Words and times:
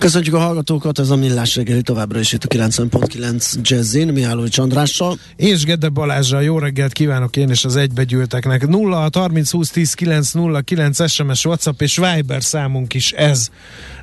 Köszönjük 0.00 0.34
a 0.34 0.38
hallgatókat, 0.38 0.98
ez 0.98 1.10
a 1.10 1.16
Millás 1.16 1.56
reggeli 1.56 1.82
továbbra 1.82 2.18
is 2.18 2.32
itt 2.32 2.44
a 2.44 2.48
90.9 2.48 3.54
Jazzin, 3.62 4.08
Mihály 4.08 4.48
Csandrással. 4.48 5.18
És 5.36 5.64
Gede 5.64 5.88
Balázsra 5.88 6.40
jó 6.40 6.58
reggelt 6.58 6.92
kívánok 6.92 7.36
én 7.36 7.48
és 7.48 7.64
az 7.64 7.76
egybegyűlteknek. 7.76 8.68
0 8.68 9.08
30 9.12 9.50
20 9.50 9.70
10 9.70 9.94
9 9.94 10.32
0 10.32 10.60
9 10.60 11.10
SMS, 11.10 11.44
WhatsApp 11.44 11.80
és 11.80 11.96
Viber 11.96 12.42
számunk 12.42 12.94
is 12.94 13.12
ez 13.12 13.48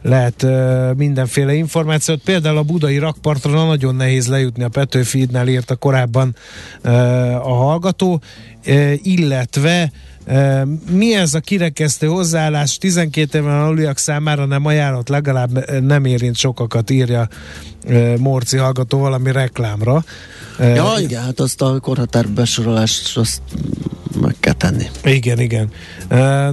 lehet 0.02 0.46
mindenféle 0.98 1.54
információt. 1.54 2.22
Például 2.24 2.58
a 2.58 2.64
budai 2.64 2.98
rakpartra 2.98 3.66
nagyon 3.66 3.96
nehéz 3.96 4.28
lejutni 4.28 4.64
a 4.64 4.70
Petőfidnál 4.70 5.48
írta 5.48 5.76
korábban 5.76 6.36
uh, 6.84 6.92
a 7.48 7.54
hallgató, 7.54 8.22
illetve 9.04 9.92
mi 10.92 11.16
ez 11.16 11.34
a 11.34 11.40
kirekesztő 11.40 12.08
hozzáállás 12.08 12.78
12 12.78 13.38
éven 13.38 13.60
aluliak 13.60 13.98
számára 13.98 14.46
nem 14.46 14.66
ajánlott, 14.66 15.08
legalább 15.08 15.82
nem 15.82 16.06
érint 16.06 16.36
sokakat, 16.36 16.90
írja 16.90 17.28
Morci 18.18 18.58
hallgató 18.58 18.98
valami 19.00 19.32
reklámra. 19.32 20.04
Ja, 20.60 20.94
igen, 21.00 21.24
hát 21.24 21.40
azt 21.40 21.62
a 21.62 21.80
korhatár 21.80 22.28
besorolást 22.30 23.18
azt 23.18 23.42
meg 24.22 24.36
kell 24.40 24.54
tenni. 24.54 24.86
Igen, 25.04 25.40
igen. 25.40 25.72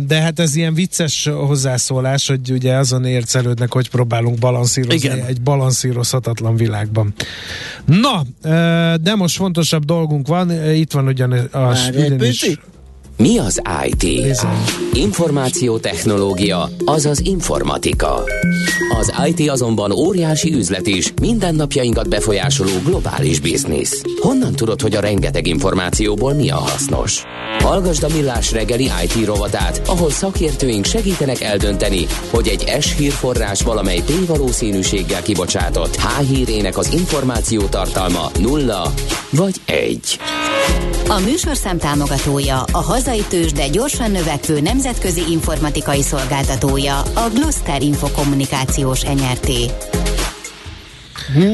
De 0.06 0.20
hát 0.20 0.38
ez 0.38 0.56
ilyen 0.56 0.74
vicces 0.74 1.30
hozzászólás, 1.46 2.26
hogy 2.26 2.50
ugye 2.50 2.74
azon 2.74 3.04
ércelődnek, 3.04 3.72
hogy 3.72 3.90
próbálunk 3.90 4.38
balanszírozni 4.38 4.94
igen. 4.94 5.24
egy 5.26 5.40
balanszírozhatatlan 5.40 6.56
világban. 6.56 7.14
Na, 7.84 8.22
de 8.96 9.14
most 9.14 9.36
fontosabb 9.36 9.84
dolgunk 9.84 10.26
van, 10.26 10.74
itt 10.74 10.92
van 10.92 11.06
ugyan 11.06 11.32
a 11.32 11.72
is. 12.20 12.58
Mi 13.16 13.38
az 13.38 13.62
IT? 13.86 14.36
Információtechnológia, 14.92 16.68
azaz 16.84 17.20
informatika. 17.20 18.22
Az 18.98 19.12
IT 19.26 19.50
azonban 19.50 19.92
óriási 19.92 20.54
üzlet 20.54 20.86
is, 20.86 21.12
mindennapjainkat 21.20 22.08
befolyásoló 22.08 22.70
globális 22.84 23.40
biznisz. 23.40 24.02
Honnan 24.20 24.52
tudod, 24.52 24.80
hogy 24.80 24.94
a 24.94 25.00
rengeteg 25.00 25.46
információból 25.46 26.32
mi 26.32 26.50
a 26.50 26.56
hasznos? 26.56 27.22
Hallgasd 27.58 28.02
a 28.02 28.08
Millás 28.14 28.52
reggeli 28.52 28.84
IT 28.84 29.24
rovatát, 29.24 29.82
ahol 29.86 30.10
szakértőink 30.10 30.84
segítenek 30.84 31.40
eldönteni, 31.40 32.06
hogy 32.30 32.48
egy 32.48 32.82
S 32.82 32.96
hírforrás 32.96 33.62
valamely 33.62 34.02
P 34.06 34.26
valószínűséggel 34.26 35.22
kibocsátott 35.22 35.96
H 35.96 36.20
hírének 36.20 36.78
az 36.78 36.92
információ 36.92 37.62
tartalma 37.62 38.30
nulla 38.40 38.92
vagy 39.30 39.54
egy. 39.66 40.18
A 41.08 41.18
műsorszám 41.18 41.78
támogatója, 41.78 42.62
a 42.72 42.82
hazai 43.04 43.24
tős, 43.28 43.52
de 43.52 43.68
gyorsan 43.68 44.10
növekvő 44.10 44.60
nemzetközi 44.60 45.22
informatikai 45.30 46.02
szolgáltatója, 46.02 46.98
a 46.98 47.28
Gloster 47.34 47.82
Infokommunikációs 47.82 49.02
NRT. 49.02 49.50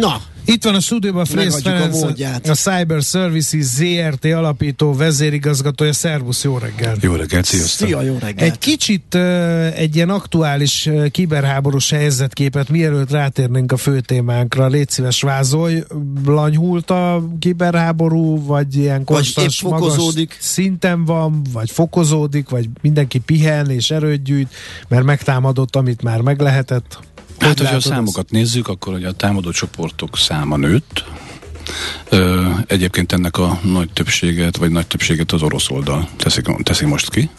Na, 0.00 0.20
itt 0.44 0.64
van 0.64 0.74
a 0.74 0.80
stúdióban 0.80 1.24
Frész 1.24 1.62
Ferenc, 1.62 2.02
a, 2.02 2.50
a 2.50 2.54
Cyber 2.54 3.02
Services 3.02 3.64
ZRT 3.64 4.24
alapító 4.24 4.94
vezérigazgatója. 4.94 5.92
Szervusz, 5.92 6.44
jó 6.44 6.58
reggel! 6.58 6.96
Jó 7.00 7.14
reggelt, 7.14 7.44
sziasztok! 7.44 7.88
Szia, 7.88 8.02
jó 8.02 8.16
reggelt! 8.20 8.52
Egy 8.52 8.58
kicsit 8.58 9.14
uh, 9.14 9.78
egy 9.78 9.96
ilyen 9.96 10.10
aktuális 10.10 10.86
uh, 10.86 11.06
kiberháborús 11.06 11.90
helyzetképet, 11.90 12.68
mielőtt 12.68 13.10
rátérnénk 13.10 13.72
a 13.72 13.76
fő 13.76 14.00
témánkra, 14.00 14.66
légy 14.66 14.90
szíves 14.90 15.22
vázolj, 15.22 15.82
lanyhult 16.24 16.90
a 16.90 17.24
kiberháború, 17.38 18.44
vagy 18.44 18.76
ilyen 18.76 19.04
konstans, 19.04 19.60
vagy 19.60 19.72
magas 19.72 20.14
szinten 20.38 21.04
van, 21.04 21.42
vagy 21.52 21.70
fokozódik, 21.70 22.48
vagy 22.48 22.68
mindenki 22.80 23.18
pihen 23.18 23.70
és 23.70 23.90
erőt 23.90 24.22
gyűjt, 24.22 24.54
mert 24.88 25.04
megtámadott, 25.04 25.76
amit 25.76 26.02
már 26.02 26.20
meg 26.20 26.40
lehetett. 26.40 26.98
Hát, 27.40 27.58
hogyha 27.58 27.76
a 27.76 27.80
számokat 27.80 28.24
az... 28.24 28.30
nézzük, 28.30 28.68
akkor 28.68 28.92
hogy 28.92 29.04
a 29.04 29.12
támadó 29.12 29.50
csoportok 29.50 30.16
száma 30.16 30.56
nőtt, 30.56 31.04
Ö, 32.08 32.48
egyébként 32.66 33.12
ennek 33.12 33.38
a 33.38 33.60
nagy 33.62 33.90
többséget, 33.92 34.56
vagy 34.56 34.70
nagy 34.70 34.86
többséget 34.86 35.32
az 35.32 35.42
orosz 35.42 35.70
oldal 35.70 36.08
teszik, 36.16 36.46
teszi 36.62 36.84
most 36.84 37.10
ki. 37.10 37.30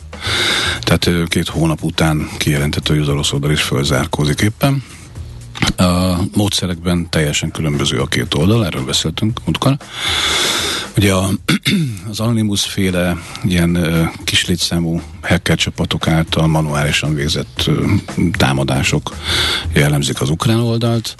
Tehát 0.82 1.28
két 1.28 1.48
hónap 1.48 1.84
után 1.84 2.30
kijelentett, 2.38 2.88
hogy 2.88 2.98
az 2.98 3.08
orosz 3.08 3.32
oldal 3.34 3.52
is 3.52 3.62
fölzárkózik 3.62 4.42
éppen. 4.42 4.84
A 5.78 6.18
módszerekben 6.36 7.10
teljesen 7.10 7.52
különböző 7.52 8.00
a 8.00 8.06
két 8.06 8.34
oldal, 8.34 8.66
erről 8.66 8.86
beszéltünk 8.86 9.40
múltkor. 9.46 9.78
Ugye 10.98 11.14
a, 11.14 11.30
az 12.10 12.20
Anonymous 12.20 12.64
féle 12.64 13.18
ilyen 13.44 13.78
kis 14.24 14.46
létszámú 14.46 15.02
hacker 15.22 15.58
csapatok 15.58 16.08
által 16.08 16.48
manuálisan 16.48 17.14
végzett 17.16 17.70
támadások 18.32 19.16
jellemzik 19.74 20.22
az 20.22 20.30
ukrán 20.30 20.60
oldalt. 20.60 21.16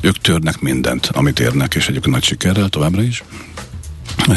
Ők 0.00 0.18
törnek 0.18 0.60
mindent, 0.60 1.06
amit 1.06 1.40
érnek, 1.40 1.74
és 1.74 1.88
egyébként 1.88 2.14
nagy 2.14 2.24
sikerrel 2.24 2.68
továbbra 2.68 3.02
is 3.02 3.22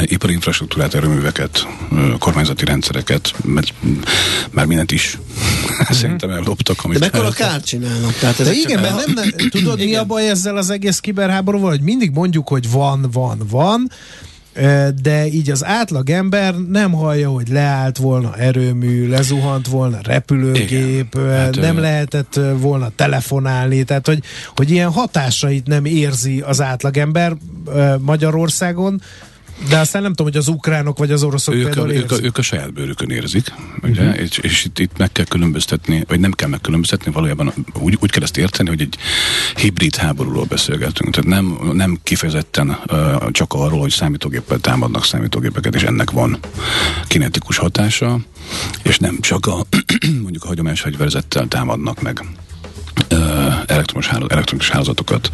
ipari 0.03 0.33
infrastruktúrát, 0.33 0.93
erőműveket, 0.93 1.67
kormányzati 2.19 2.65
rendszereket, 2.65 3.33
mert 3.43 3.73
már 4.51 4.65
mindent 4.65 4.91
is 4.91 5.17
mm-hmm. 5.17 5.93
szerintem 5.93 6.29
elloptak. 6.29 6.83
Amit 6.83 6.99
De 6.99 7.09
mekkora 7.11 7.29
kárt 7.29 7.65
csinálnak? 7.65 8.13
Tehát 8.13 8.43
De 8.43 8.51
igen, 8.51 8.81
mert 8.81 9.05
nem, 9.05 9.13
nem, 9.13 9.29
tudod 9.49 9.77
mi 9.77 9.95
a 9.95 10.03
baj 10.03 10.29
ezzel 10.29 10.57
az 10.57 10.69
egész 10.69 10.99
kiberháborúval, 10.99 11.69
hogy 11.69 11.81
mindig 11.81 12.11
mondjuk, 12.11 12.47
hogy 12.47 12.71
van, 12.71 13.09
van, 13.11 13.41
van, 13.49 13.89
de 15.01 15.27
így 15.27 15.51
az 15.51 15.65
átlag 15.65 16.09
ember 16.09 16.55
nem 16.55 16.91
hallja, 16.91 17.29
hogy 17.29 17.47
leállt 17.47 17.97
volna 17.97 18.35
erőmű, 18.35 19.09
lezuhant 19.09 19.67
volna 19.67 19.97
repülőgép, 20.03 21.15
Igen. 21.15 21.29
Hát, 21.29 21.55
nem 21.55 21.77
ő... 21.77 21.81
lehetett 21.81 22.39
volna 22.57 22.91
telefonálni, 22.95 23.83
tehát 23.83 24.07
hogy, 24.07 24.23
hogy 24.55 24.71
ilyen 24.71 24.91
hatásait 24.91 25.67
nem 25.67 25.85
érzi 25.85 26.41
az 26.41 26.61
átlagember 26.61 27.35
Magyarországon, 27.99 29.01
de 29.67 29.77
aztán 29.77 30.01
nem 30.01 30.13
tudom, 30.13 30.31
hogy 30.31 30.41
az 30.41 30.47
ukránok 30.47 30.97
vagy 30.97 31.11
az 31.11 31.23
oroszok 31.23 31.53
ők 31.53 31.77
a, 31.77 31.93
ők, 31.93 32.11
a, 32.11 32.15
ők 32.21 32.37
a 32.37 32.41
saját 32.41 32.73
bőrükön 32.73 33.09
érzik, 33.09 33.53
ugye? 33.83 34.01
Uh-huh. 34.01 34.21
És, 34.21 34.37
és 34.37 34.65
itt, 34.65 34.79
itt 34.79 34.97
meg 34.97 35.11
kell 35.11 35.25
különböztetni, 35.25 36.03
vagy 36.07 36.19
nem 36.19 36.31
kell 36.31 36.49
megkülönböztetni, 36.49 37.11
valójában 37.11 37.53
úgy, 37.73 37.97
úgy 38.01 38.11
kell 38.11 38.23
ezt 38.23 38.37
érteni, 38.37 38.69
hogy 38.69 38.81
egy 38.81 38.97
hibrid 39.55 39.95
háborúról 39.95 40.45
beszélgetünk. 40.45 41.15
Tehát 41.15 41.29
nem, 41.29 41.71
nem 41.73 41.99
kifejezetten 42.03 42.69
uh, 42.69 43.31
csak 43.31 43.53
arról, 43.53 43.79
hogy 43.79 43.91
számítógéppel 43.91 44.59
támadnak 44.59 45.05
számítógépeket, 45.05 45.75
és 45.75 45.83
ennek 45.83 46.11
van 46.11 46.39
kinetikus 47.07 47.57
hatása, 47.57 48.19
és 48.83 48.97
nem 48.97 49.19
csak 49.19 49.45
a 49.45 49.65
mondjuk 50.23 50.43
a 50.43 50.47
hagyományos 50.47 50.81
fegyverzettel 50.81 51.47
támadnak 51.47 52.01
meg 52.01 52.23
elektromos, 53.65 54.07
hálózat, 54.07 54.31
elektromos 54.31 54.69
hálózatokat, 54.69 55.31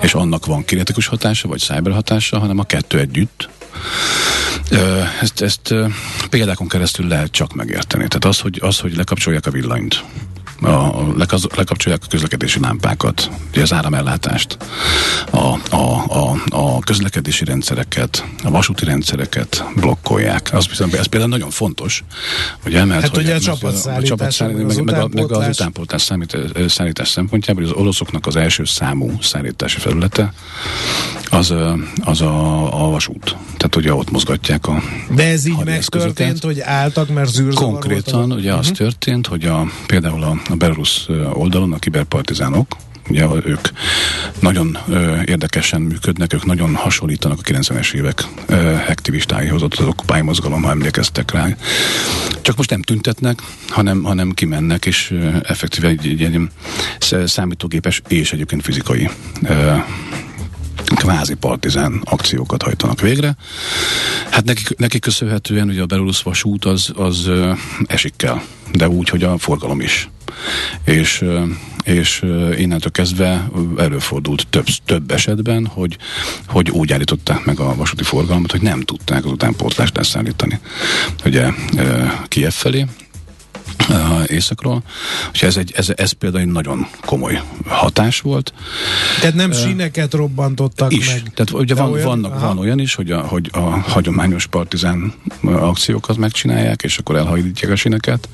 és 0.00 0.14
annak 0.14 0.46
van 0.46 0.64
kinetikus 0.64 1.06
hatása, 1.06 1.48
vagy 1.48 1.60
cyber 1.60 1.92
hatása, 1.92 2.38
hanem 2.38 2.58
a 2.58 2.64
kettő 2.64 2.98
együtt. 2.98 3.48
Ezt, 5.20 5.40
ezt 5.40 5.74
példákon 6.30 6.68
keresztül 6.68 7.06
lehet 7.08 7.30
csak 7.30 7.54
megérteni. 7.54 8.08
Tehát 8.08 8.24
az, 8.24 8.40
hogy, 8.40 8.58
az, 8.62 8.78
hogy 8.78 8.96
lekapcsolják 8.96 9.46
a 9.46 9.50
villanyt, 9.50 10.04
a, 10.62 11.04
lekapcsolják 11.56 12.02
a 12.04 12.06
közlekedési 12.08 12.60
lámpákat, 12.60 13.30
ugye 13.50 13.62
az 13.62 13.72
áramellátást, 13.72 14.56
a, 15.30 15.74
a, 15.76 16.04
a, 16.08 16.42
a 16.50 16.78
közlekedési 16.78 17.44
rendszereket, 17.44 18.24
a 18.44 18.50
vasúti 18.50 18.84
rendszereket 18.84 19.64
blokkolják. 19.76 20.48
Az 20.52 20.68
viszont, 20.68 20.94
ez 20.94 21.06
például 21.06 21.30
nagyon 21.30 21.50
fontos, 21.50 22.04
ugye, 22.66 22.84
mert 22.84 23.00
hát 23.00 23.14
hogy 23.14 23.24
ugye 23.24 23.34
a 23.34 23.40
csapatszállítás, 23.40 24.40
a, 24.40 24.46
meg, 24.46 24.66
meg, 24.66 24.84
meg, 24.84 25.00
a, 25.00 25.08
meg 25.12 25.32
az 25.32 25.48
utánpótlás 25.48 26.02
számít, 26.02 26.36
szállítás 26.68 27.08
szempontjából, 27.08 27.62
hogy 27.62 27.72
az 27.72 27.78
oroszoknak 27.78 28.26
az 28.26 28.36
első 28.36 28.64
számú 28.64 29.18
szállítási 29.22 29.78
felülete 29.78 30.32
az, 31.30 31.54
az 32.04 32.20
a, 32.20 32.84
a 32.84 32.90
vasút. 32.90 33.36
Tehát 33.56 33.76
ugye 33.76 33.94
ott 33.94 34.10
mozgatják 34.10 34.66
a 34.66 34.82
De 35.14 35.26
ez 35.26 35.46
így 35.46 35.64
megtörtént, 35.64 36.42
hogy 36.42 36.60
álltak, 36.60 37.08
mert 37.08 37.28
zűrzavar 37.30 37.70
Konkrétan, 37.70 38.32
ugye 38.32 38.48
uh-huh. 38.48 38.58
az 38.58 38.66
mhm. 38.66 38.74
történt, 38.74 39.26
hogy 39.26 39.44
a, 39.44 39.66
például 39.86 40.22
a 40.22 40.49
a 40.50 40.54
belorusz 40.54 41.06
oldalon 41.32 41.72
a 41.72 41.78
kiberpartizánok, 41.78 42.76
Ugye 43.10 43.26
ők 43.44 43.68
nagyon 44.38 44.78
ö, 44.88 45.22
érdekesen 45.24 45.80
működnek, 45.80 46.32
ők 46.32 46.44
nagyon 46.44 46.74
hasonlítanak 46.74 47.38
a 47.38 47.42
90-es 47.42 47.92
évek 47.92 48.24
ö, 48.46 48.74
aktivistáihoz, 48.88 49.62
ott 49.62 49.74
az 49.74 49.86
Occupy 49.86 50.20
mozgalom, 50.20 50.62
ha 50.62 50.70
emlékeztek 50.70 51.30
rá. 51.30 51.56
Csak 52.40 52.56
most 52.56 52.70
nem 52.70 52.82
tüntetnek, 52.82 53.42
hanem, 53.68 54.02
hanem 54.02 54.30
kimennek, 54.30 54.86
és 54.86 55.10
ö, 55.10 55.36
effektíve 55.42 55.88
egy, 55.88 56.06
egy, 56.06 56.22
egy 56.22 56.40
számítógépes 57.28 58.02
és 58.08 58.32
egyébként 58.32 58.62
fizikai 58.62 59.10
ö, 59.42 59.74
kvázi 60.84 61.34
partizán 61.34 62.00
akciókat 62.04 62.62
hajtanak 62.62 63.00
végre. 63.00 63.36
Hát 64.30 64.44
nekik, 64.44 64.76
nekik 64.76 65.00
köszönhetően 65.00 65.68
ugye 65.68 65.82
a 65.82 65.86
Belarus 65.86 66.22
vasút 66.22 66.64
az, 66.64 66.92
az 66.94 67.26
ö, 67.26 67.52
esik 67.86 68.12
kell, 68.16 68.40
de 68.72 68.88
úgy, 68.88 69.08
hogy 69.08 69.22
a 69.22 69.38
forgalom 69.38 69.80
is. 69.80 70.08
És 70.84 71.24
és 71.84 72.22
innentől 72.56 72.90
kezdve 72.92 73.50
előfordult 73.76 74.46
több, 74.50 74.66
több 74.84 75.10
esetben, 75.10 75.66
hogy, 75.66 75.96
hogy 76.46 76.70
úgy 76.70 76.92
állították 76.92 77.44
meg 77.44 77.60
a 77.60 77.74
vasúti 77.74 78.04
forgalmat, 78.04 78.50
hogy 78.50 78.62
nem 78.62 78.80
tudták 78.80 79.24
az 79.24 79.30
utánpótlást 79.30 79.96
leszállítani 79.96 80.58
ugye 81.24 81.50
Kiev 82.28 82.52
felé, 82.52 82.86
északról. 84.30 84.82
És 85.32 85.42
ez, 85.42 85.56
egy, 85.56 85.72
ez, 85.76 85.88
ez 85.96 86.12
például 86.12 86.42
egy 86.42 86.52
nagyon 86.52 86.86
komoly 87.04 87.40
hatás 87.66 88.20
volt. 88.20 88.52
Tehát 89.20 89.34
nem 89.34 89.50
uh, 89.50 89.56
síneket 89.56 90.14
robbantottak 90.14 90.92
is. 90.92 91.06
meg? 91.06 91.32
Tehát 91.34 91.50
ugye 91.50 91.74
van, 91.74 91.92
olyan? 91.92 92.06
Vannak, 92.06 92.40
van 92.40 92.58
olyan 92.58 92.78
is, 92.78 92.94
hogy 92.94 93.10
a, 93.10 93.20
hogy 93.20 93.50
a 93.52 93.60
hagyományos 93.60 94.46
partizán 94.46 95.12
akciókat 95.42 96.16
megcsinálják, 96.16 96.82
és 96.82 96.98
akkor 96.98 97.16
elhajlítják 97.16 97.70
a 97.72 97.76
síneket, 97.76 98.28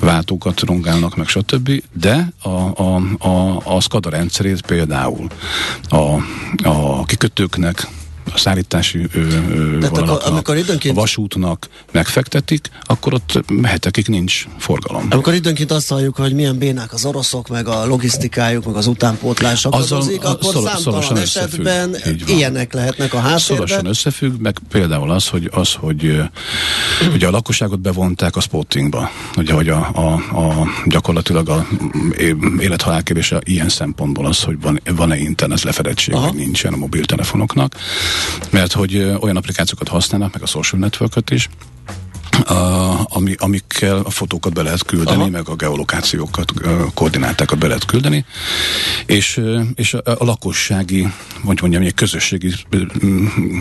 váltókat 0.00 0.60
rongálnak 0.60 1.16
meg, 1.16 1.26
stb. 1.26 1.82
De 1.92 2.32
a, 2.42 2.48
a, 2.48 3.02
a, 3.18 3.62
a 3.64 3.80
SCADA 3.80 4.10
rendszerét 4.10 4.60
például 4.60 5.26
a, 5.88 5.96
a 6.68 7.04
kikötőknek 7.04 7.88
a 8.34 8.38
szállítási 8.38 9.06
ö, 9.12 9.20
ö, 9.20 9.86
akkor, 9.86 10.20
amikor 10.24 10.56
időnként... 10.56 10.96
a 10.96 11.00
vasútnak 11.00 11.68
megfektetik, 11.92 12.68
akkor 12.82 13.14
ott 13.14 13.44
hetekig 13.62 14.08
nincs 14.08 14.46
forgalom. 14.58 15.06
Amikor 15.10 15.34
időnként 15.34 15.70
azt 15.70 15.88
halljuk, 15.88 16.16
hogy 16.16 16.32
milyen 16.32 16.58
bénák 16.58 16.92
az 16.92 17.04
oroszok, 17.04 17.48
meg 17.48 17.68
a 17.68 17.86
logisztikájuk, 17.86 18.64
meg 18.64 18.76
az 18.76 18.86
utánpótlás 18.86 19.64
akadozik, 19.64 20.24
akkor 20.24 20.52
szor, 20.52 20.62
számtalan 20.62 21.16
esetben 21.16 21.96
ilyenek 22.26 22.72
lehetnek 22.72 23.14
a 23.14 23.18
háttérben. 23.18 23.38
Szorosan 23.38 23.86
összefügg, 23.86 24.40
meg 24.40 24.58
például 24.68 25.10
az, 25.10 25.28
hogy, 25.28 25.50
az, 25.52 25.72
hogy 25.72 26.22
ugye 27.12 27.26
a 27.26 27.30
lakosságot 27.30 27.80
bevonták 27.80 28.36
a 28.36 28.40
spottingba, 28.40 29.10
ugye, 29.36 29.52
hogy 29.52 29.68
a, 29.68 29.90
a, 29.94 30.12
a 30.38 30.66
gyakorlatilag 30.86 31.48
a 31.48 31.66
élethalál 32.58 33.02
kérdése 33.02 33.40
ilyen 33.44 33.68
szempontból 33.68 34.26
az, 34.26 34.42
hogy 34.42 34.60
van, 34.60 34.80
van-e 34.96 35.16
internet 35.16 35.62
lefedettség, 35.62 36.14
vagy 36.14 36.34
nincsen 36.34 36.72
a 36.72 36.76
mobiltelefonoknak 36.76 37.74
mert 38.50 38.72
hogy 38.72 38.96
olyan 39.20 39.36
applikációkat 39.36 39.88
használnak, 39.88 40.32
meg 40.32 40.42
a 40.42 40.46
social 40.46 40.80
network 40.80 41.30
is, 41.30 41.48
a, 42.44 43.00
ami, 43.04 43.34
amikkel 43.38 43.96
a 44.04 44.10
fotókat 44.10 44.52
be 44.52 44.62
lehet 44.62 44.84
küldeni, 44.84 45.20
Aha. 45.20 45.28
meg 45.28 45.48
a 45.48 45.54
geolokációkat, 45.54 46.50
a 46.50 46.90
koordinátákat 46.94 47.58
be 47.58 47.66
lehet 47.66 47.84
küldeni, 47.84 48.24
és, 49.06 49.40
és 49.74 49.94
a, 49.94 50.00
a 50.04 50.24
lakossági, 50.24 51.08
vagy 51.42 51.58
mondjam, 51.60 51.82
egy 51.82 51.94
közösségi 51.94 52.52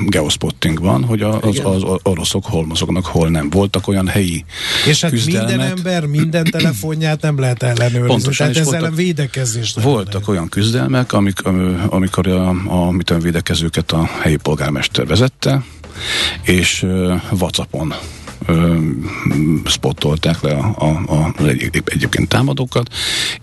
geospotting 0.06 0.80
van, 0.80 1.04
hogy 1.04 1.22
a, 1.22 1.42
az, 1.42 1.60
az, 1.64 1.84
az 1.84 2.00
oroszok 2.04 2.46
hol 2.46 2.66
mozognak, 2.66 3.06
hol 3.06 3.30
nem. 3.30 3.50
Voltak 3.50 3.88
olyan 3.88 4.08
helyi 4.08 4.46
És 4.88 5.02
hát 5.02 5.12
küzdelmek. 5.12 5.48
minden 5.48 5.68
ember 5.70 6.06
minden 6.06 6.44
telefonját 6.44 7.22
nem 7.22 7.40
lehet 7.40 7.64
ellenőrizni, 7.64 8.08
Pontosan, 8.08 8.48
tehát 8.48 8.68
ezzel 8.68 8.80
voltak, 8.80 8.96
védekezést 8.96 9.82
Voltak 9.82 10.14
lehet. 10.14 10.28
olyan 10.28 10.50
küzdelmek, 10.50 11.14
amik, 11.14 11.46
amikor 11.90 12.28
a, 12.28 12.50
a, 12.50 12.96
a 13.06 13.18
védekezőket 13.20 13.92
a 13.92 14.10
helyi 14.22 14.36
polgármester 14.36 15.06
vezette, 15.08 15.64
és 16.42 16.84
uh, 16.84 17.22
WhatsAppon 17.32 17.94
spottolták 19.66 20.42
le 20.42 20.52
a, 20.52 20.76
a, 20.78 21.14
a, 21.14 21.48
egy, 21.48 21.84
egyébként 21.86 22.28
támadókat, 22.28 22.94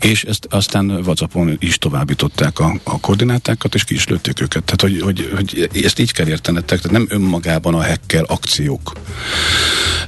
és 0.00 0.24
ezt 0.24 0.46
aztán 0.50 0.90
WhatsAppon 0.90 1.56
is 1.58 1.78
továbbították 1.78 2.58
a, 2.58 2.80
a 2.82 3.00
koordinátákat, 3.00 3.74
és 3.74 3.84
ki 3.84 3.94
is 3.94 4.06
lőtték 4.06 4.40
őket. 4.40 4.64
Tehát, 4.64 4.80
hogy, 4.80 5.00
hogy, 5.00 5.32
hogy 5.36 5.70
ezt 5.84 5.98
így 5.98 6.12
kell 6.12 6.28
értenetek, 6.28 6.80
tehát 6.80 6.98
nem 6.98 7.06
önmagában 7.08 7.74
a 7.74 7.86
hacker 7.86 8.24
akciók 8.26 8.92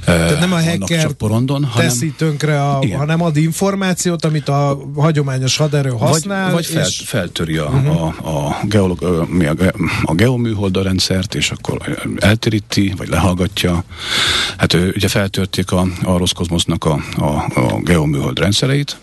tehát 0.05 0.39
nem 0.39 0.53
a 0.53 0.63
hacker 0.63 1.11
porondon, 1.11 1.63
hanem, 1.63 1.87
teszi 1.87 2.13
tönkre, 2.17 2.61
a, 2.63 2.97
hanem 2.97 3.21
ad 3.21 3.37
információt, 3.37 4.25
amit 4.25 4.49
a 4.49 4.79
hagyományos 4.95 5.57
haderő 5.57 5.89
használ. 5.89 6.43
Vagy, 6.43 6.53
vagy 6.53 6.65
fel, 6.65 6.85
és... 6.85 7.03
feltöri 7.05 7.57
a, 7.57 7.65
uh-huh. 7.65 8.03
a, 8.03 8.47
a, 8.47 8.57
geolog, 8.63 9.03
a, 9.03 9.21
a, 9.21 9.73
a 10.03 10.13
geoműholda 10.13 10.81
rendszert, 10.81 11.35
és 11.35 11.51
akkor 11.51 12.05
eltéríti, 12.19 12.93
vagy 12.97 13.07
lehallgatja. 13.07 13.83
Hát 14.57 14.73
ő, 14.73 14.84
ugye 14.95 15.07
feltörték 15.07 15.71
a, 15.71 15.87
a 16.03 16.17
Roszkozmosznak 16.17 16.85
a, 16.85 17.03
a, 17.17 17.25
a 17.55 17.79
geoműhold 17.81 18.39
rendszereit, 18.39 18.97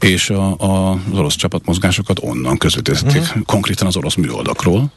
és 0.00 0.30
a, 0.30 0.58
a, 0.58 0.90
az 0.90 1.18
orosz 1.18 1.36
csapatmozgásokat 1.36 2.18
onnan 2.22 2.56
közvetítették, 2.58 3.22
uh-huh. 3.22 3.42
konkrétan 3.44 3.86
az 3.86 3.96
orosz 3.96 4.14
műholdakról 4.14 4.92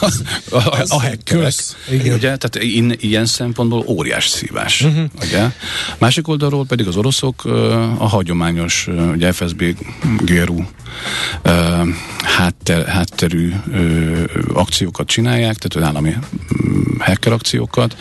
az, 0.00 0.22
a, 0.50 0.56
a, 0.56 0.84
a 0.88 1.00
hackerek. 1.00 1.54
Ugye? 1.90 2.36
Tehát 2.36 2.58
in, 2.60 2.96
ilyen 3.00 3.26
szempontból 3.26 3.84
óriás 3.86 4.28
szívás. 4.28 4.82
Uh-huh. 4.82 5.04
Ugye? 5.22 5.50
Másik 5.98 6.28
oldalról 6.28 6.64
pedig 6.66 6.86
az 6.86 6.96
oroszok 6.96 7.44
a 7.98 8.08
hagyományos 8.08 8.88
ugye 9.12 9.32
FSB 9.32 9.64
GRU 10.20 10.62
hátter, 12.36 12.86
hátterű 12.86 13.52
akciókat 14.54 15.06
csinálják, 15.06 15.56
tehát 15.56 15.88
állami 15.88 16.10
mm, 16.10 16.98
hacker 16.98 17.32
akciókat, 17.32 17.96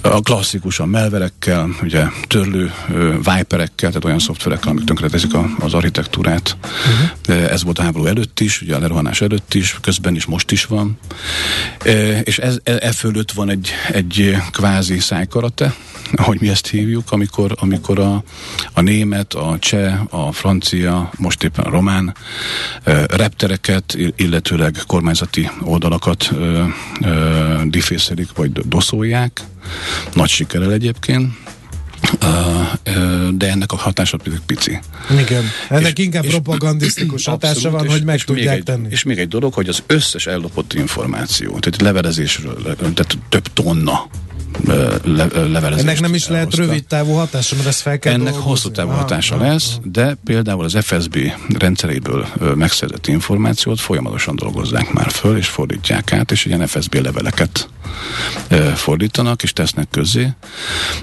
a 0.00 0.20
klasszikusan 0.20 0.88
melverekkel, 0.88 1.68
ugye 1.82 2.04
törlő 2.26 2.72
viperekkel, 3.16 3.88
tehát 3.88 4.04
olyan 4.04 4.18
szoftverekkel, 4.18 4.70
amik 4.70 4.84
tönkretezik 4.84 5.30
az 5.58 5.74
architektúrát. 5.74 6.56
Uh-huh. 6.62 7.52
Ez 7.52 7.64
volt 7.64 7.78
a 7.78 7.82
háború 7.82 8.06
előtt 8.06 8.40
is, 8.40 8.62
ugye 8.62 8.74
a 8.74 8.78
lerohanás 8.78 9.20
előtt 9.20 9.54
is, 9.54 9.78
közben 9.80 10.14
is 10.14 10.24
most 10.24 10.50
is 10.50 10.64
van. 10.64 10.98
E, 11.84 12.20
és 12.20 12.38
ez, 12.38 12.58
e, 12.64 12.76
e 12.80 12.92
fölött 12.92 13.32
van 13.32 13.50
egy, 13.50 13.70
egy 13.92 14.36
kvázi 14.52 14.98
szájkarate, 14.98 15.74
ahogy 16.14 16.40
mi 16.40 16.48
ezt 16.48 16.66
hívjuk, 16.66 17.12
amikor, 17.12 17.54
amikor 17.60 17.98
a, 17.98 18.22
a 18.72 18.80
német, 18.80 19.34
a 19.34 19.56
cseh, 19.58 20.14
a 20.14 20.32
francia, 20.32 21.10
most 21.18 21.42
éppen 21.42 21.64
a 21.64 21.70
román 21.70 22.14
reptereket, 23.06 23.96
illetőleg 24.16 24.76
kormányzati 24.86 25.50
oldalakat 25.60 26.30
difészelik, 27.64 28.28
vagy 28.34 28.52
doszolják. 28.52 29.40
Nagy 30.14 30.28
sikerrel 30.28 30.72
egyébként 30.72 31.32
de 33.32 33.50
ennek 33.50 33.72
a 33.72 33.76
hatása 33.76 34.16
pedig 34.16 34.40
pici. 34.46 34.78
Igen, 35.20 35.44
ennek 35.68 35.98
és, 35.98 36.04
inkább 36.04 36.24
és, 36.24 36.30
propagandisztikus 36.30 37.24
hatása 37.24 37.54
abszolút, 37.54 37.76
van, 37.76 37.86
és, 37.86 37.92
hogy 37.92 38.04
meg 38.04 38.14
és 38.14 38.24
tudják 38.24 38.48
még 38.48 38.56
egy, 38.56 38.62
tenni. 38.62 38.86
És 38.90 39.02
még 39.02 39.18
egy 39.18 39.28
dolog, 39.28 39.52
hogy 39.52 39.68
az 39.68 39.82
összes 39.86 40.26
ellopott 40.26 40.72
információ, 40.72 41.58
tehát 41.58 41.80
levelezésről, 41.80 42.62
tehát 42.76 43.18
több 43.28 43.52
tonna 43.52 44.08
levelezést. 44.64 45.86
Ennek 45.86 46.00
nem 46.00 46.14
is 46.14 46.28
lehet 46.28 46.44
hozta. 46.44 46.62
rövid 46.62 46.86
távú 46.86 47.12
hatása, 47.12 47.56
mert 47.56 47.68
ez 47.68 47.80
fel 47.80 47.98
kell 47.98 48.12
Ennek 48.12 48.24
dolgozni. 48.24 48.50
hosszú 48.50 48.70
távú 48.70 48.90
hatása 48.90 49.34
aha, 49.34 49.44
lesz, 49.44 49.70
aha. 49.70 49.80
de 49.84 50.16
például 50.24 50.64
az 50.64 50.76
FSB 50.80 51.18
rendszeréből 51.58 52.26
megszerzett 52.54 53.06
információt 53.06 53.80
folyamatosan 53.80 54.36
dolgozzák 54.36 54.92
már 54.92 55.10
föl, 55.10 55.36
és 55.36 55.48
fordítják 55.48 56.12
át, 56.12 56.30
és 56.30 56.44
ilyen 56.44 56.66
FSB 56.66 56.94
leveleket 56.94 57.68
fordítanak, 58.74 59.42
és 59.42 59.52
tesznek 59.52 59.88
közé 59.90 60.28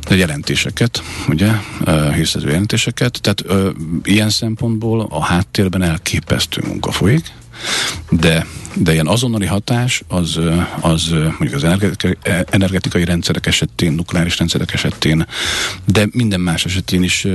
jelentéseket, 0.09 1.03
ugye, 1.27 1.51
hírszerző 2.13 2.47
jelentéseket, 2.47 3.19
tehát 3.21 3.67
ilyen 4.03 4.29
szempontból 4.29 5.07
a 5.09 5.23
háttérben 5.23 5.81
elképesztő 5.81 6.63
munka 6.67 6.91
folyik, 6.91 7.31
de 8.09 8.45
de 8.75 8.93
ilyen 8.93 9.07
azonnali 9.07 9.45
hatás 9.45 10.03
az, 10.07 10.39
az 10.81 11.09
mondjuk 11.09 11.53
az 11.53 11.63
energetikai, 12.49 13.03
rendszerek 13.03 13.45
esetén, 13.45 13.93
nukleáris 13.93 14.37
rendszerek 14.37 14.73
esetén, 14.73 15.27
de 15.85 16.07
minden 16.11 16.39
más 16.39 16.65
esetén 16.65 17.03
is, 17.03 17.27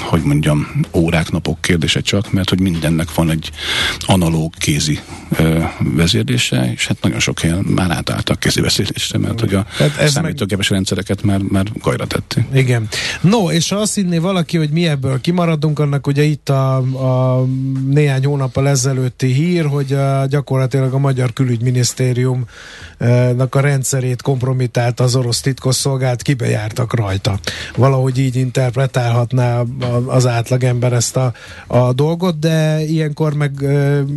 hogy 0.00 0.22
mondjam, 0.22 0.66
órák, 0.94 1.30
napok 1.30 1.60
kérdése 1.60 2.00
csak, 2.00 2.32
mert 2.32 2.48
hogy 2.48 2.60
mindennek 2.60 3.14
van 3.14 3.30
egy 3.30 3.50
analóg 4.06 4.54
kézi 4.58 5.00
vezérlése, 5.78 6.72
és 6.72 6.86
hát 6.86 7.02
nagyon 7.02 7.18
sok 7.18 7.40
helyen 7.40 7.58
már 7.58 7.90
átálltak 7.90 8.40
kézi 8.40 8.60
vezérlésre, 8.60 9.18
mert 9.18 9.40
hogy 9.40 9.54
a 9.54 9.66
hát 9.78 10.08
számítógépes 10.08 10.68
meg... 10.68 10.78
rendszereket 10.78 11.22
már, 11.22 11.40
már 11.40 11.66
gajra 11.82 12.06
tették. 12.06 12.44
Igen. 12.52 12.88
No, 13.20 13.50
és 13.50 13.72
azt 13.72 13.94
hinné 13.94 14.18
valaki, 14.18 14.56
hogy 14.56 14.70
mi 14.70 14.86
ebből 14.86 15.20
kimaradunk, 15.20 15.78
annak 15.78 16.06
ugye 16.06 16.22
itt 16.22 16.48
a, 16.48 16.76
a 16.76 17.44
néhány 17.86 18.24
hónappal 18.24 18.68
ezelőtti 18.68 19.32
hír, 19.32 19.66
hogy 19.66 19.92
a, 19.92 20.26
gyakorlatilag 20.26 20.77
gyakorlatilag 20.78 20.94
a 20.94 20.98
magyar 20.98 21.32
külügyminisztériumnak 21.32 23.54
a 23.54 23.60
rendszerét 23.60 24.22
kompromitált 24.22 25.00
az 25.00 25.16
orosz 25.16 25.40
titkosszolgált, 25.40 26.22
kibejártak 26.22 26.94
rajta. 26.94 27.38
Valahogy 27.76 28.18
így 28.18 28.36
interpretálhatná 28.36 29.62
az 30.06 30.26
átlagember 30.26 30.92
ezt 30.92 31.16
a, 31.16 31.32
a 31.66 31.92
dolgot, 31.92 32.38
de 32.38 32.84
ilyenkor 32.84 33.34
meg 33.34 33.52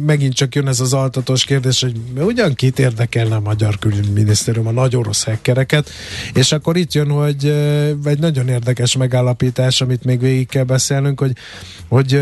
megint 0.06 0.34
csak 0.34 0.56
jön 0.56 0.68
ez 0.68 0.80
az 0.80 0.94
altatos 0.94 1.46
kérdés, 1.46 1.82
hogy 1.82 2.00
ugyan 2.16 2.54
kit 2.54 2.80
érdekelne 2.80 3.36
a 3.36 3.40
magyar 3.40 3.80
külügyminisztérium 3.80 4.68
a 4.68 4.72
nagy 4.72 4.96
orosz 4.96 5.24
hekkereket, 5.24 5.90
és 6.34 6.52
akkor 6.52 6.78
itt 6.78 6.94
jön, 6.94 7.10
hogy 7.10 7.46
egy 8.04 8.20
nagyon 8.20 8.48
érdekes 8.48 8.98
megállapítás, 8.98 9.82
amit 9.82 10.04
még 10.04 10.20
végig 10.20 10.48
kell 10.48 10.64
beszélnünk, 10.64 11.20
hogy, 11.20 11.34
hogy 11.88 12.22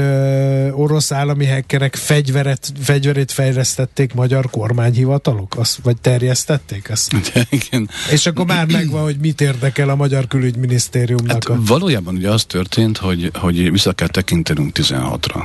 orosz 0.72 1.12
állami 1.12 1.46
hekkerek 1.46 1.96
fegyveret, 1.96 2.72
fegyverét 2.82 3.32
fejlesztették 3.32 4.14
magyar 4.14 4.29
kormányhivatalok? 4.52 5.56
Azt, 5.58 5.80
vagy 5.84 6.02
terjesztették 6.02 6.88
ezt? 6.90 7.16
De, 7.34 7.48
igen. 7.50 7.90
És 8.12 8.26
akkor 8.26 8.46
már 8.46 8.68
megvan, 8.78 9.04
hogy 9.04 9.18
mit 9.18 9.42
érdekel 9.42 9.90
a 9.90 9.96
magyar 9.96 10.28
külügyminisztériumnak. 10.28 11.32
Hát 11.32 11.58
a... 11.58 11.62
Valójában 11.66 12.16
ugye 12.16 12.30
az 12.30 12.44
történt, 12.44 12.98
hogy, 12.98 13.32
hogy 13.34 13.72
vissza 13.72 13.94
kell 13.94 14.08
tekintenünk 14.08 14.78
16-ra. 14.80 15.44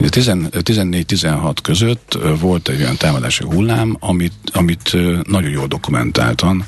14-16 0.00 1.56
között 1.62 2.18
volt 2.40 2.68
egy 2.68 2.80
olyan 2.80 2.96
támadási 2.96 3.44
hullám, 3.44 3.96
amit, 4.00 4.32
amit 4.52 4.96
nagyon 5.26 5.50
jól 5.50 5.66
dokumentáltan 5.66 6.64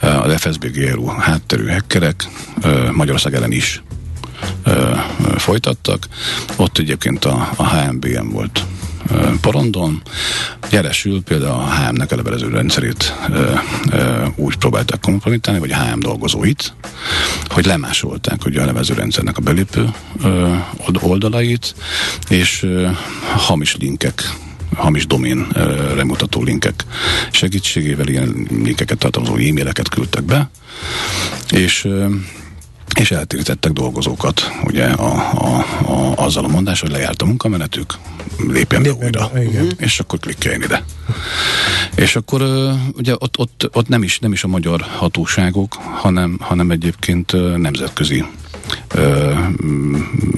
az 0.00 0.40
FSB 0.40 0.66
GRU 0.66 1.06
hátterű 1.06 1.66
hekkerek 1.66 2.28
Magyarország 2.92 3.34
ellen 3.34 3.52
is 3.52 3.82
folytattak. 5.36 6.08
Ott 6.56 6.78
egyébként 6.78 7.24
a, 7.24 7.50
a 7.56 7.68
HMBM 7.68 8.28
volt 8.28 8.64
porondon. 9.40 10.02
Jelesül 10.70 11.22
például 11.22 11.52
a 11.52 11.74
HM-nek 11.74 12.12
a 12.12 12.16
levelező 12.16 12.48
rendszerét 12.48 13.14
úgy 14.36 14.56
próbálták 14.56 15.00
kompromittálni, 15.00 15.60
vagy 15.60 15.72
a 15.72 15.76
HM 15.76 15.98
dolgozóit, 15.98 16.74
hogy 17.46 17.66
lemásolták 17.66 18.44
ugye 18.44 18.60
a 18.62 18.64
levelező 18.64 18.94
rendszernek 18.94 19.36
a 19.36 19.40
belépő 19.40 19.88
oldalait, 21.00 21.74
és 22.28 22.66
hamis 23.36 23.76
linkek 23.76 24.34
hamis 24.74 25.06
domén 25.06 25.46
remutató 25.94 26.42
linkek 26.42 26.84
segítségével 27.30 28.08
ilyen 28.08 28.46
linkeket 28.50 28.98
tartalmazó 28.98 29.34
e-maileket 29.34 29.88
küldtek 29.88 30.22
be, 30.22 30.50
és 31.50 31.88
és 32.98 33.10
eltérítettek 33.10 33.72
dolgozókat, 33.72 34.50
ugye 34.64 34.84
a, 34.84 35.14
a, 35.34 35.64
a, 35.90 36.14
azzal 36.16 36.44
a 36.44 36.48
mondás, 36.48 36.80
hogy 36.80 36.90
lejárt 36.90 37.22
a 37.22 37.24
munkamenetük, 37.24 37.98
lépjen 38.48 38.82
be 38.82 38.92
újra, 38.92 39.30
igen. 39.34 39.72
és 39.76 40.00
akkor 40.00 40.18
klikkeljen 40.18 40.62
ide. 40.62 40.84
és 41.94 42.16
akkor 42.16 42.42
ugye 42.96 43.14
ott, 43.18 43.38
ott, 43.38 43.68
ott 43.72 43.88
nem, 43.88 44.02
is, 44.02 44.18
nem 44.18 44.32
is 44.32 44.44
a 44.44 44.48
magyar 44.48 44.80
hatóságok, 44.80 45.74
hanem, 45.74 46.36
hanem 46.40 46.70
egyébként 46.70 47.56
nemzetközi 47.56 48.24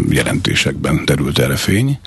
jelentésekben 0.09 1.03
derült 1.05 1.39
erre 1.39 1.57
fény, 1.57 1.99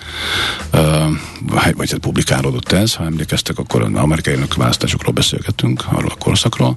vagy 1.76 1.92
hát 1.92 2.00
publikálódott 2.00 2.72
ez, 2.72 2.94
ha 2.94 3.04
emlékeztek, 3.04 3.58
akkor 3.58 3.82
az 3.82 3.90
amerikai 3.94 4.34
elnök 4.34 4.56
választásokról 4.56 5.14
beszélgettünk, 5.14 5.86
arról 5.92 6.12
a 6.12 6.16
korszakról, 6.20 6.76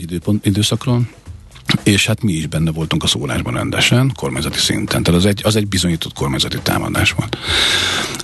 időszakról, 0.42 1.00
és 1.82 2.06
hát 2.06 2.22
mi 2.22 2.32
is 2.32 2.46
benne 2.46 2.70
voltunk 2.70 3.02
a 3.02 3.06
szólásban 3.06 3.54
rendesen, 3.54 4.12
kormányzati 4.14 4.58
szinten. 4.58 5.02
Tehát 5.02 5.20
az 5.20 5.26
egy, 5.26 5.40
az 5.44 5.56
egy 5.56 5.66
bizonyított 5.66 6.14
kormányzati 6.14 6.58
támadás 6.62 7.10
volt. 7.12 7.38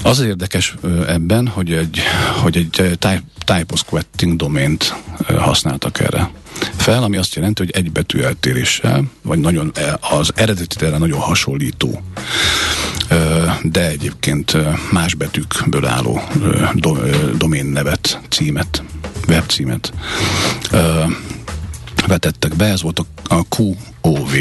Az 0.02 0.20
érdekes 0.20 0.74
ebben, 1.06 1.48
hogy 1.48 1.72
egy, 1.72 2.00
hogy 2.42 2.56
egy 2.56 2.98
type 3.44 3.64
of 3.72 3.78
squatting 3.78 4.36
domént 4.36 4.94
használtak 5.38 6.00
erre 6.00 6.30
fel, 6.76 7.02
ami 7.02 7.16
azt 7.16 7.34
jelenti, 7.34 7.62
hogy 7.62 7.70
egy 7.74 7.92
betű 7.92 8.20
eltéréssel, 8.20 9.04
vagy 9.22 9.38
nagyon, 9.38 9.70
e, 9.74 9.98
az 10.00 10.30
eredetére 10.34 10.98
nagyon 10.98 11.20
hasonlító, 11.20 12.02
de 13.62 13.88
egyébként 13.88 14.56
más 14.92 15.14
betűkből 15.14 15.86
álló 15.86 16.22
domén 17.36 17.66
nevet, 17.66 18.20
címet, 18.28 18.82
webcímet 19.28 19.92
vetettek 22.06 22.56
be, 22.56 22.64
ez 22.64 22.82
volt 22.82 22.98
a, 22.98 23.34
a 23.34 23.46
QOV 23.56 24.34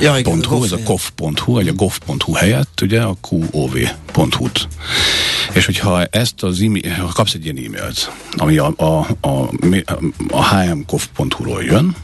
ja, 0.00 0.18
igen, 0.18 0.44
.hu, 0.44 0.64
ez 0.64 0.72
a 0.72 0.78
gov.hu, 0.84 1.52
vagy 1.52 1.68
a 1.68 1.72
gov.hu 1.72 2.32
helyett, 2.32 2.80
ugye 2.82 3.02
a 3.02 3.16
QOV.hu-t. 3.30 4.68
És 5.52 5.64
hogyha 5.64 6.04
ezt 6.04 6.42
az 6.42 6.64
e 6.82 6.94
ha 6.94 7.12
kapsz 7.12 7.34
egy 7.34 7.44
ilyen 7.44 7.56
e-mailt, 7.56 8.12
ami 8.36 8.56
a, 8.56 8.72
a, 8.76 9.06
a, 9.20 9.50
a 10.30 10.54
hmgov.hu-ról 10.54 11.62
jön, 11.62 11.96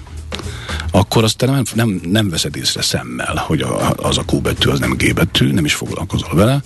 akkor 0.91 1.25
azt 1.25 1.37
te 1.37 1.47
nem, 1.47 1.63
nem, 1.75 2.01
nem 2.05 2.29
veszed 2.29 2.57
észre 2.57 2.83
szemmel, 2.83 3.45
hogy 3.47 3.61
a, 3.61 3.91
az 3.91 4.19
a 4.19 4.25
Q 4.33 4.41
betű, 4.41 4.69
az 4.69 4.79
nem 4.79 4.95
G 4.97 5.15
betű, 5.15 5.53
nem 5.53 5.65
is 5.65 5.75
foglalkozol 5.75 6.35
vele. 6.35 6.63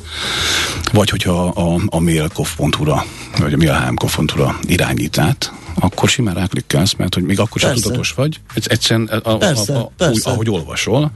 Vagy 0.93 1.11
hogyha 1.11 1.47
a, 1.47 1.81
a 1.87 2.01
mailkov.hu-ra, 2.01 3.05
vagy 3.39 3.53
a 3.53 3.57
mailhmkov.hu-ra 3.57 4.59
irányít 4.63 5.19
át, 5.19 5.53
akkor 5.81 6.09
simán 6.09 6.35
ráklikkelsz, 6.35 6.95
mert 6.95 7.15
hogy 7.15 7.23
még 7.23 7.41
akkor 7.41 7.61
sem 7.61 7.75
tudatos 7.75 8.13
vagy. 8.13 8.41
Egyszerűen 8.65 9.07
a, 9.07 9.37
persze, 9.37 9.75
a, 9.75 9.81
a, 9.81 9.91
persze. 9.97 10.13
Úgy, 10.13 10.23
ahogy 10.25 10.51
olvasol. 10.51 11.13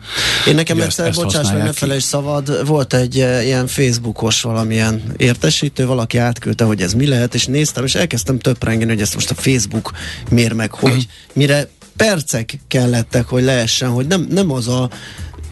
Én 0.47 0.55
nekem 0.55 0.81
egyszer, 0.81 1.15
bocsáss 1.15 1.51
meg, 1.51 1.63
ne 1.63 1.73
felejts 1.73 2.03
szabad, 2.03 2.67
volt 2.67 2.95
egy 2.95 3.19
uh, 3.19 3.45
ilyen 3.45 3.67
Facebookos 3.67 4.43
valamilyen 4.43 5.03
értesítő, 5.17 5.87
valaki 5.87 6.19
átküldte, 6.19 6.65
hogy 6.65 6.83
ez 6.83 6.93
mi 6.93 7.07
lehet, 7.07 7.35
és 7.35 7.47
néztem, 7.47 7.85
és 7.85 7.95
elkezdtem 7.95 8.39
töprengeni, 8.39 8.91
hogy 8.91 9.01
ezt 9.01 9.15
most 9.15 9.31
a 9.31 9.35
Facebook 9.35 9.93
mér 10.31 10.53
meg, 10.53 10.73
hogy 10.73 10.91
uh-huh. 10.91 11.05
mire 11.33 11.69
percek 11.97 12.59
kellettek, 12.69 13.27
hogy 13.27 13.43
leessen, 13.43 13.91
hogy 13.91 14.07
nem, 14.07 14.27
nem 14.31 14.51
az 14.51 14.69
a 14.69 14.91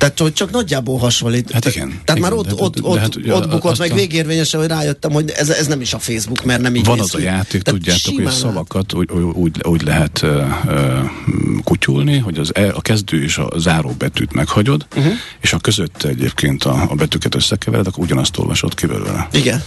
tehát, 0.04 0.20
hogy 0.20 0.32
csak 0.32 0.50
nagyjából 0.50 0.98
hasonlít. 0.98 1.50
Hát 1.50 1.64
igen. 1.64 1.88
Tehát 1.88 2.20
igen, 2.20 2.20
már 2.20 2.32
ott, 2.32 2.60
ott, 2.60 2.82
ott, 2.82 2.98
hát, 2.98 3.16
ott 3.28 3.48
bukott 3.48 3.78
meg 3.78 3.90
a... 3.90 3.94
végérvényesen, 3.94 4.60
hogy 4.60 4.68
rájöttem, 4.68 5.12
hogy 5.12 5.30
ez, 5.30 5.48
ez 5.48 5.66
nem 5.66 5.80
is 5.80 5.94
a 5.94 5.98
Facebook, 5.98 6.44
mert 6.44 6.60
nem 6.60 6.74
így 6.74 6.84
Van 6.84 7.00
az 7.00 7.14
a 7.14 7.18
játék, 7.18 7.62
Tehát 7.62 7.80
tudjátok, 7.80 8.14
hogy 8.14 8.32
szavakat 8.32 8.94
úgy, 8.94 9.10
úgy, 9.32 9.56
úgy 9.62 9.82
lehet 9.82 10.22
uh, 10.22 10.30
uh, 10.66 11.62
kutyulni, 11.64 12.18
hogy 12.18 12.38
az 12.38 12.50
e, 12.54 12.72
a 12.74 12.80
kezdő 12.80 13.22
és 13.22 13.38
a 13.38 13.50
záró 13.56 13.94
betűt 13.98 14.32
meghagyod, 14.32 14.86
uh-huh. 14.96 15.12
és 15.40 15.52
a 15.52 15.58
között 15.58 16.02
egyébként 16.02 16.64
a, 16.64 16.86
a 16.88 16.94
betűket 16.94 17.34
összekevered, 17.34 17.86
akkor 17.86 18.04
ugyanazt 18.04 18.38
olvasod 18.38 18.74
ki 18.74 18.86
belőle. 18.86 19.28
Igen. 19.32 19.62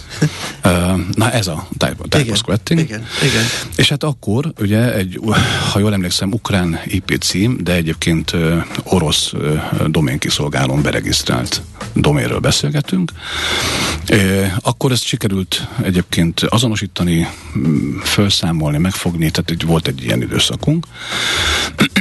Uh, 0.64 1.00
na 1.14 1.30
ez 1.30 1.46
a 1.46 1.68
type, 1.78 1.96
type 2.02 2.20
igen. 2.20 2.36
squatting. 2.36 2.80
Igen. 2.80 3.06
igen. 3.22 3.44
És 3.76 3.88
hát 3.88 4.02
akkor 4.02 4.52
ugye 4.60 4.94
egy, 4.94 5.20
ha 5.72 5.78
jól 5.78 5.92
emlékszem, 5.92 6.32
ukrán 6.32 6.80
IP 6.86 7.16
cím, 7.20 7.58
de 7.62 7.72
egyébként 7.72 8.32
uh, 8.32 8.64
orosz 8.84 9.32
uh, 9.32 9.62
domén 9.86 10.18
kiszolgálón 10.28 10.82
beregisztrált 10.82 11.62
doménről 11.94 12.38
beszélgetünk. 12.38 13.12
Akkor 14.60 14.92
ezt 14.92 15.04
sikerült 15.04 15.68
egyébként 15.82 16.40
azonosítani, 16.40 17.28
felszámolni, 18.02 18.78
megfogni, 18.78 19.30
tehát 19.30 19.50
egy, 19.50 19.66
volt 19.66 19.86
egy 19.86 20.02
ilyen 20.02 20.22
időszakunk. 20.22 20.86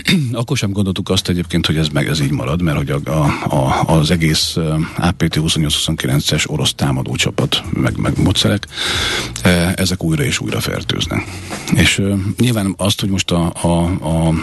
akkor 0.31 0.57
sem 0.57 0.72
gondoltuk 0.72 1.10
azt 1.10 1.29
egyébként, 1.29 1.65
hogy 1.65 1.77
ez 1.77 1.88
meg 1.88 2.07
ez 2.07 2.19
így 2.19 2.31
marad, 2.31 2.62
mert 2.62 2.77
hogy 2.77 2.89
a, 2.89 3.00
a, 3.05 3.55
a, 3.55 3.84
az 3.98 4.12
egész 4.12 4.55
APT 4.98 5.39
28-29-es 5.41 6.50
orosz 6.50 6.74
támadó 6.74 7.15
csapat, 7.15 7.63
meg, 7.74 7.98
meg 7.98 8.22
módszerek, 8.22 8.67
ezek 9.75 10.03
újra 10.03 10.24
és 10.24 10.39
újra 10.39 10.60
fertőznek. 10.60 11.27
És 11.75 12.01
nyilván 12.38 12.74
azt, 12.77 13.00
hogy 13.00 13.10
most 13.10 13.31
a, 13.31 13.51
a, 13.62 13.84
a 13.86 14.34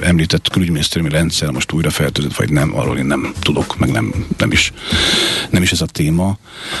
említett 0.00 0.48
külügyminisztériumi 0.48 1.12
rendszer 1.14 1.50
most 1.50 1.72
újra 1.72 1.90
fertőzött, 1.90 2.36
vagy 2.36 2.50
nem, 2.50 2.76
arról 2.76 2.91
én 2.98 3.04
nem 3.04 3.32
tudok, 3.40 3.78
meg 3.78 3.90
nem, 3.90 4.26
nem, 4.38 4.52
is, 4.52 4.72
nem 5.50 5.62
is 5.62 5.72
ez 5.72 5.80
a 5.80 5.86
téma 5.86 6.38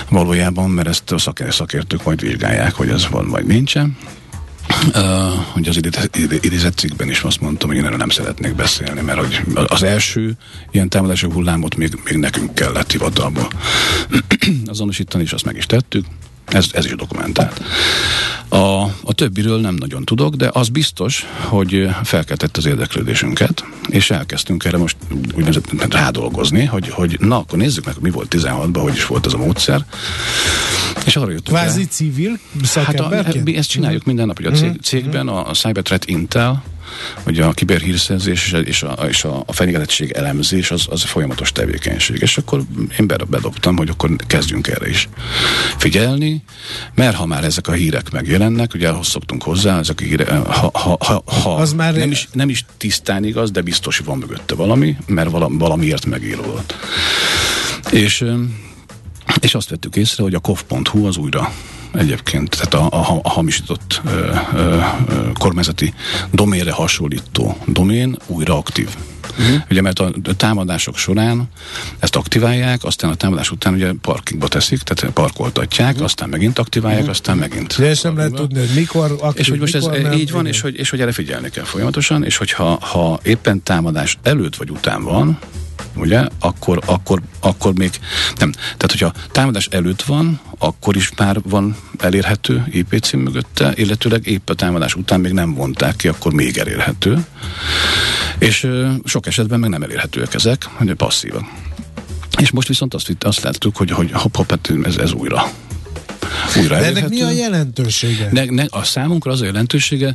valójában, 0.08 0.70
mert 0.70 0.88
ezt 0.88 1.12
a 1.12 1.18
szakértők 1.50 2.04
majd 2.04 2.20
vizsgálják, 2.20 2.74
hogy 2.74 2.88
ez 2.88 3.08
van 3.08 3.28
vagy 3.28 3.44
nincsen. 3.44 3.96
Uh, 4.94 5.02
hogy 5.52 5.68
az 5.68 5.76
idézett 6.40 6.78
cikkben 6.78 7.08
is 7.08 7.20
azt 7.22 7.40
mondtam, 7.40 7.68
hogy 7.68 7.78
én 7.78 7.84
erről 7.84 7.96
nem 7.96 8.08
szeretnék 8.08 8.54
beszélni, 8.54 9.00
mert 9.00 9.18
hogy 9.18 9.42
az 9.66 9.82
első 9.82 10.36
ilyen 10.70 10.88
támadási 10.88 11.26
hullámot 11.26 11.76
még, 11.76 11.98
még 12.04 12.16
nekünk 12.16 12.54
kellett 12.54 12.92
hivatalból 12.92 13.48
azonosítani, 14.66 15.22
és 15.22 15.32
azt 15.32 15.44
meg 15.44 15.56
is 15.56 15.66
tettük. 15.66 16.04
Ez, 16.44 16.66
ez 16.72 16.84
is 16.84 16.94
dokumentált. 16.94 17.60
A, 18.48 18.82
a 18.82 19.12
többiről 19.14 19.60
nem 19.60 19.74
nagyon 19.74 20.04
tudok, 20.04 20.34
de 20.34 20.50
az 20.52 20.68
biztos, 20.68 21.26
hogy 21.40 21.88
felkeltett 22.04 22.56
az 22.56 22.66
érdeklődésünket, 22.66 23.64
és 23.88 24.10
elkezdtünk 24.10 24.64
erre 24.64 24.76
most 24.76 24.96
úgynevezett 25.34 25.92
rádolgozni, 25.94 26.64
hogy, 26.64 26.88
hogy 26.88 27.16
na, 27.20 27.38
akkor 27.38 27.58
nézzük 27.58 27.84
meg, 27.84 27.94
mi 28.00 28.10
volt 28.10 28.34
16-ban, 28.36 28.78
hogy 28.82 28.94
is 28.94 29.06
volt 29.06 29.26
ez 29.26 29.32
a 29.32 29.38
módszer. 29.38 29.84
És 31.06 31.16
arra 31.16 31.30
jöttünk 31.30 31.58
Kvázi 31.58 31.80
el. 31.80 31.86
civil 31.86 32.38
szakemberként? 32.62 33.48
Hát 33.48 33.56
a, 33.56 33.58
ezt 33.58 33.68
csináljuk 33.68 34.04
minden 34.04 34.26
nap, 34.26 34.36
hogy 34.36 34.46
a 34.46 34.50
cég, 34.50 34.68
mhm. 34.68 34.80
cégben 34.80 35.28
a, 35.28 35.48
a 35.48 35.52
Cyberthreat 35.52 36.04
Intel, 36.04 36.62
hogy 37.22 37.38
a 37.38 37.52
kiberhírszerzés 37.52 38.54
és 38.64 38.82
a, 38.82 38.92
és 38.92 39.24
a, 39.24 39.42
a 39.46 39.52
fenyegetettség 39.52 40.10
elemzés 40.10 40.70
az, 40.70 40.86
az 40.90 41.02
folyamatos 41.02 41.52
tevékenység. 41.52 42.20
És 42.20 42.36
akkor 42.36 42.62
én 42.98 43.06
bedobtam, 43.06 43.76
hogy 43.76 43.88
akkor 43.88 44.16
kezdjünk 44.26 44.66
erre 44.66 44.88
is 44.88 45.08
figyelni, 45.78 46.44
mert 46.94 47.16
ha 47.16 47.26
már 47.26 47.44
ezek 47.44 47.68
a 47.68 47.72
hírek 47.72 48.10
megjelennek, 48.10 48.74
ugye 48.74 48.88
ahhoz 48.88 49.06
szoktunk 49.06 49.42
hozzá, 49.42 49.78
ezek 49.78 50.00
a 50.00 50.04
hírek, 50.04 50.28
ha, 50.28 50.70
ha, 50.72 50.96
ha, 51.00 51.22
ha 51.26 51.54
az 51.54 51.72
már 51.72 51.94
nem, 51.94 52.10
is, 52.10 52.28
nem 52.32 52.48
is 52.48 52.64
tisztán 52.76 53.24
igaz, 53.24 53.50
de 53.50 53.60
biztos, 53.60 53.98
van 53.98 54.18
mögötte 54.18 54.54
valami, 54.54 54.96
mert 55.06 55.30
valamiért 55.48 56.06
megírult. 56.06 56.76
És 57.90 58.24
és 59.40 59.54
azt 59.54 59.68
vettük 59.68 59.96
észre, 59.96 60.22
hogy 60.22 60.34
a 60.34 60.38
kov.hu 60.38 61.06
az 61.06 61.16
újra 61.16 61.52
egyébként, 61.92 62.50
tehát 62.50 62.74
a, 62.74 62.98
a, 62.98 63.20
a 63.22 63.28
hamisított 63.28 64.00
ö, 64.04 64.34
ö, 64.54 64.80
kormányzati 65.38 65.94
doménre 66.30 66.72
hasonlító 66.72 67.56
domén 67.66 68.16
újra 68.26 68.56
aktív. 68.56 68.96
Uh-huh. 69.38 69.62
Ugye 69.70 69.80
mert 69.80 69.98
a 69.98 70.12
támadások 70.36 70.96
során 70.96 71.48
ezt 71.98 72.16
aktiválják, 72.16 72.84
aztán 72.84 73.10
a 73.10 73.14
támadás 73.14 73.50
után 73.50 73.74
ugye 73.74 73.92
parkingba 74.00 74.48
teszik, 74.48 74.80
tehát 74.80 75.14
parkoltatják, 75.14 75.90
uh-huh. 75.90 76.04
aztán 76.04 76.28
megint 76.28 76.58
aktiválják, 76.58 77.00
uh-huh. 77.00 77.14
aztán 77.14 77.36
megint. 77.36 77.78
De 77.78 77.86
ezt 77.86 78.02
nem 78.02 78.16
lehet 78.16 78.32
tudni, 78.32 78.58
hogy 78.58 78.70
mikor 78.74 79.16
aktív, 79.20 79.40
És 79.40 79.48
hogy 79.48 79.58
most 79.58 79.74
ez 79.74 79.84
nem, 79.84 80.12
így 80.12 80.30
van, 80.30 80.46
és 80.46 80.60
hogy, 80.60 80.78
és 80.78 80.90
hogy 80.90 81.00
erre 81.00 81.12
figyelni 81.12 81.50
kell 81.50 81.64
folyamatosan, 81.64 82.24
és 82.24 82.36
hogyha 82.36 82.78
ha 82.80 83.20
éppen 83.22 83.62
támadás 83.62 84.18
előtt 84.22 84.56
vagy 84.56 84.70
után 84.70 85.02
van, 85.02 85.38
ugye, 85.96 86.26
akkor, 86.40 86.82
akkor, 86.86 87.22
akkor 87.40 87.74
még 87.74 87.90
nem. 88.38 88.52
Tehát, 88.52 88.90
hogyha 88.90 89.12
támadás 89.32 89.66
előtt 89.66 90.02
van, 90.02 90.40
akkor 90.58 90.96
is 90.96 91.10
már 91.16 91.40
van 91.42 91.76
elérhető 91.98 92.64
IP 92.70 92.98
cím 93.00 93.20
mögötte, 93.20 93.72
illetőleg 93.74 94.26
épp 94.26 94.48
a 94.48 94.54
támadás 94.54 94.94
után 94.94 95.20
még 95.20 95.32
nem 95.32 95.54
vonták 95.54 95.96
ki, 95.96 96.08
akkor 96.08 96.32
még 96.32 96.58
elérhető. 96.58 97.24
És 98.38 98.68
sok 99.12 99.26
esetben 99.26 99.60
meg 99.60 99.70
nem 99.70 99.82
elérhetőek 99.82 100.34
ezek, 100.34 100.64
hogy 100.64 100.94
passzívak. 100.94 101.44
És 102.38 102.50
most 102.50 102.68
viszont 102.68 102.94
azt, 102.94 103.16
azt 103.20 103.42
láttuk, 103.42 103.76
hogy, 103.76 103.90
hogy 103.90 104.12
hopp, 104.12 104.36
hopp, 104.36 104.50
hát 104.50 104.72
ez, 104.82 104.96
ez 104.96 105.12
újra 105.12 105.44
újra 106.56 106.78
De 106.78 106.84
ennek 106.84 107.08
mi 107.08 107.20
a 107.20 107.30
jelentősége? 107.30 108.28
Ne, 108.32 108.44
ne, 108.44 108.64
a 108.70 108.82
számunkra 108.82 109.32
az 109.32 109.40
a 109.40 109.44
jelentősége, 109.44 110.14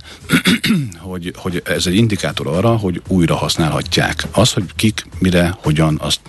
hogy, 0.97 1.33
hogy 1.35 1.61
ez 1.65 1.85
egy 1.87 1.95
indikátor 1.95 2.47
arra, 2.47 2.75
hogy 2.75 3.01
újra 3.07 3.35
használhatják. 3.35 4.27
Az, 4.31 4.51
hogy 4.51 4.63
kik, 4.75 5.05
mire, 5.19 5.57
hogyan, 5.61 5.97
azt, 6.01 6.19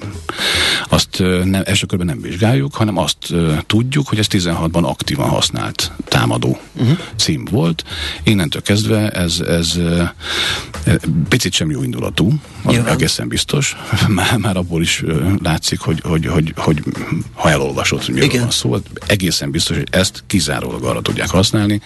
azt 0.89 1.23
nem, 1.45 1.63
első 1.65 1.87
körben 1.87 2.07
nem 2.07 2.21
vizsgáljuk, 2.21 2.75
hanem 2.75 2.97
azt 2.97 3.35
tudjuk, 3.67 4.09
hogy 4.09 4.19
ez 4.19 4.27
16-ban 4.31 4.83
aktívan 4.83 5.29
használt 5.29 5.93
támadó 6.05 6.61
uh-huh. 6.75 6.99
cím 7.17 7.45
volt. 7.51 7.85
Innentől 8.23 8.63
kezdve 8.63 9.11
ez, 9.11 9.41
ez 9.41 9.79
picit 11.29 11.53
sem 11.53 11.71
jó 11.71 11.83
indulatú, 11.83 12.33
az 12.63 12.77
egészen 12.87 13.29
biztos. 13.29 13.77
Már, 14.09 14.37
már 14.37 14.57
abból 14.57 14.83
is 14.83 15.05
látszik, 15.43 15.81
hogy, 15.81 16.01
hogy, 16.05 16.27
hogy, 16.27 16.53
hogy 16.57 16.83
ha 17.35 17.51
elolvasod, 17.51 18.05
hogy 18.05 18.15
miről 18.15 18.41
van 18.41 18.51
szó, 18.51 18.77
egészen 19.07 19.51
biztos, 19.51 19.77
hogy 19.77 19.89
ezt 19.99 20.23
kizárólag 20.27 20.85
arra 20.85 21.03
tudják 21.03 21.31
használni, 21.31 21.81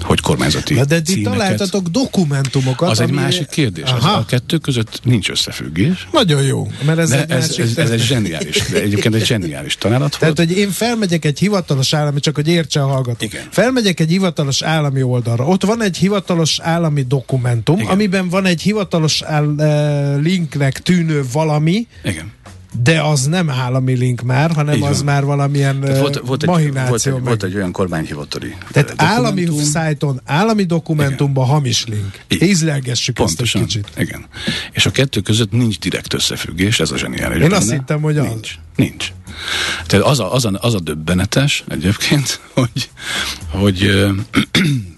hogy 0.00 0.20
kormányzati 0.20 0.74
De, 0.74 0.84
de 0.84 1.00
itt 1.04 1.24
találtatok 1.24 1.88
dokumentumokat. 1.88 2.90
Az 2.90 3.00
ami... 3.00 3.08
egy 3.08 3.14
másik 3.14 3.48
kérdés. 3.48 3.90
Az, 3.90 4.04
a 4.04 4.24
kettő 4.28 4.58
között 4.58 5.00
nincs 5.04 5.30
összefüggés. 5.30 6.08
Nagyon 6.12 6.42
jó, 6.42 6.70
mert 6.84 6.98
ez, 6.98 7.10
egy, 7.10 7.30
ez, 7.30 7.58
ez, 7.58 7.76
ez 7.76 7.90
egy 7.90 8.00
zseniális, 8.00 8.62
de 8.70 8.80
egyébként 8.80 9.14
egy 9.14 9.24
zseniális 9.24 9.76
találat 9.76 10.16
Tehát, 10.18 10.38
hogy 10.38 10.56
én 10.56 10.70
felmegyek 10.70 11.24
egy 11.24 11.38
hivatalos 11.38 11.94
állami, 11.94 12.20
csak 12.20 12.34
hogy 12.34 12.48
értse 12.48 12.82
a 12.82 12.86
hallgató. 12.86 13.24
Igen. 13.24 13.42
Felmegyek 13.50 14.00
egy 14.00 14.08
hivatalos 14.08 14.62
állami 14.62 15.02
oldalra. 15.02 15.44
Ott 15.44 15.64
van 15.64 15.82
egy 15.82 15.96
hivatalos 15.96 16.58
állami 16.60 17.02
dokumentum, 17.02 17.78
Igen. 17.78 17.90
amiben 17.90 18.28
van 18.28 18.44
egy 18.44 18.62
hivatalos 18.62 19.22
áll, 19.22 19.46
uh, 19.46 20.22
linknek 20.22 20.82
tűnő 20.82 21.24
valami. 21.32 21.86
Igen 22.04 22.34
de 22.82 23.02
az 23.02 23.26
nem 23.26 23.50
állami 23.50 23.92
link 23.92 24.22
már, 24.22 24.50
hanem 24.50 24.82
az 24.82 25.02
már 25.02 25.24
valamilyen 25.24 25.80
volt, 25.80 26.20
volt 26.24 26.42
egy, 26.42 26.48
mahináció. 26.48 26.88
Volt 26.88 27.06
egy, 27.06 27.24
volt 27.24 27.42
egy 27.42 27.54
olyan 27.54 27.72
kormányhivatali 27.72 28.56
Tehát 28.70 28.94
állami 28.96 29.46
szájton, 29.62 30.20
állami 30.24 30.64
dokumentumban 30.64 31.44
igen. 31.44 31.56
hamis 31.56 31.84
link. 31.86 32.20
Ízlelgessük 32.42 33.18
ezt 33.18 33.40
egy 33.40 33.52
kicsit. 33.52 33.88
Igen. 33.96 34.24
És 34.72 34.86
a 34.86 34.90
kettő 34.90 35.20
között 35.20 35.52
nincs 35.52 35.78
direkt 35.78 36.14
összefüggés, 36.14 36.80
ez 36.80 36.90
a 36.90 36.96
zseniális. 36.96 37.36
Én 37.36 37.42
benne. 37.42 37.56
azt 37.56 37.70
hittem, 37.70 38.00
hogy 38.00 38.18
az. 38.18 38.26
Nincs. 38.26 38.54
Nincs. 38.76 39.12
Tehát 39.86 40.06
az 40.06 40.20
a, 40.20 40.34
az 40.34 40.44
a, 40.44 40.58
az 40.60 40.74
a 40.74 40.80
döbbenetes 40.80 41.64
egyébként, 41.68 42.40
hogy, 42.54 42.90
hogy 43.48 44.06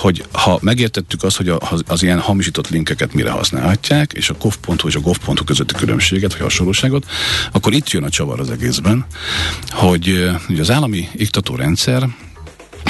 hogy 0.00 0.24
ha 0.32 0.58
megértettük 0.62 1.22
azt, 1.22 1.36
hogy 1.36 1.48
a, 1.48 1.58
az 1.86 2.02
ilyen 2.02 2.20
hamisított 2.20 2.68
linkeket 2.68 3.14
mire 3.14 3.30
használhatják, 3.30 4.12
és 4.12 4.30
a 4.30 4.34
gov.hu 4.40 4.88
és 4.88 4.94
a 4.94 5.00
gov.hu 5.00 5.44
közötti 5.44 5.74
különbséget, 5.74 6.32
vagy 6.32 6.40
hasonlóságot, 6.40 7.06
akkor 7.52 7.72
itt 7.72 7.90
jön 7.90 8.04
a 8.04 8.08
csavar 8.08 8.40
az 8.40 8.50
egészben, 8.50 9.06
hogy 9.68 10.30
ugye 10.48 10.60
az 10.60 10.70
állami 10.70 11.08
iktatórendszer 11.14 12.08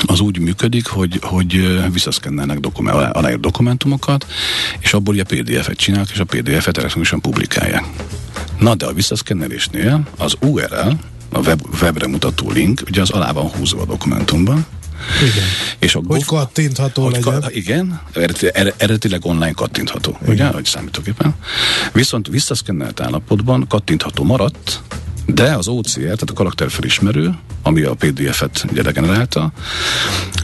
az 0.07 0.21
úgy 0.21 0.39
működik, 0.39 0.87
hogy, 0.87 1.19
hogy 1.23 1.79
visszaszkennelnek 1.93 2.59
dokumen, 2.59 2.95
aláírt 2.95 3.41
dokumentumokat, 3.41 4.27
és 4.79 4.93
abból 4.93 5.15
ugye 5.15 5.25
PDF-et 5.25 5.77
csinálnak, 5.77 6.11
és 6.11 6.19
a 6.19 6.25
PDF-et 6.25 6.79
elektronikusan 6.79 7.21
publikálják. 7.21 7.85
Na 8.59 8.75
de 8.75 8.87
a 8.87 8.93
visszaszkennelésnél 8.93 10.09
az 10.19 10.35
URL, 10.41 10.91
a 11.33 11.39
web, 11.39 11.61
webre 11.83 12.07
mutató 12.07 12.51
link, 12.51 12.83
ugye 12.87 13.01
az 13.01 13.11
alá 13.11 13.33
van 13.33 13.47
húzva 13.47 13.81
a 13.81 13.85
dokumentumban, 13.85 14.67
igen. 15.21 15.47
És 15.79 15.95
a 15.95 16.01
hogy 16.07 16.25
kattintható 16.25 17.03
hogy 17.03 17.13
legyen. 17.13 17.41
Ka- 17.41 17.55
igen, 17.55 18.01
eredetileg 18.77 19.25
online 19.25 19.53
kattintható, 19.53 20.19
igen. 20.23 20.35
ugye, 20.35 20.47
hogy 20.47 20.65
számítógépen. 20.65 21.35
Viszont 21.93 22.27
visszaszkennelt 22.27 23.01
állapotban 23.01 23.67
kattintható 23.69 24.25
maradt, 24.25 24.81
de 25.27 25.53
az 25.53 25.69
OCR, 25.69 26.01
tehát 26.01 26.31
a 26.31 26.33
karakterfelismerő, 26.33 27.35
ami 27.63 27.83
a 27.83 27.95
PDF-et 27.95 28.65
ugye 28.71 28.83
generálta, 28.83 29.53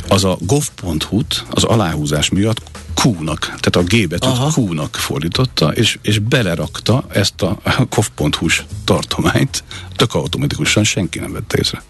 az 0.08 0.24
a 0.24 0.38
gov.hu-t 0.40 1.44
az 1.50 1.64
aláhúzás 1.64 2.28
miatt 2.28 2.62
Q-nak, 2.94 3.40
tehát 3.40 3.76
a 3.76 3.82
G 3.82 4.08
betűt 4.08 4.56
Q-nak 4.56 4.96
fordította, 4.96 5.72
és, 5.72 5.98
és 6.02 6.18
belerakta 6.18 7.04
ezt 7.12 7.42
a 7.42 7.58
gov.hu-s 7.94 8.64
tartományt, 8.84 9.64
tök 9.96 10.14
automatikusan 10.14 10.84
senki 10.84 11.18
nem 11.18 11.32
vette 11.32 11.58
észre. 11.58 11.82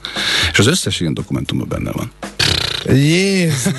És 0.53 0.59
az 0.59 0.66
összes 0.66 1.00
ilyen 1.00 1.14
dokumentumban 1.14 1.68
benne 1.68 1.90
van. 1.90 2.11
Jézus! 2.92 3.73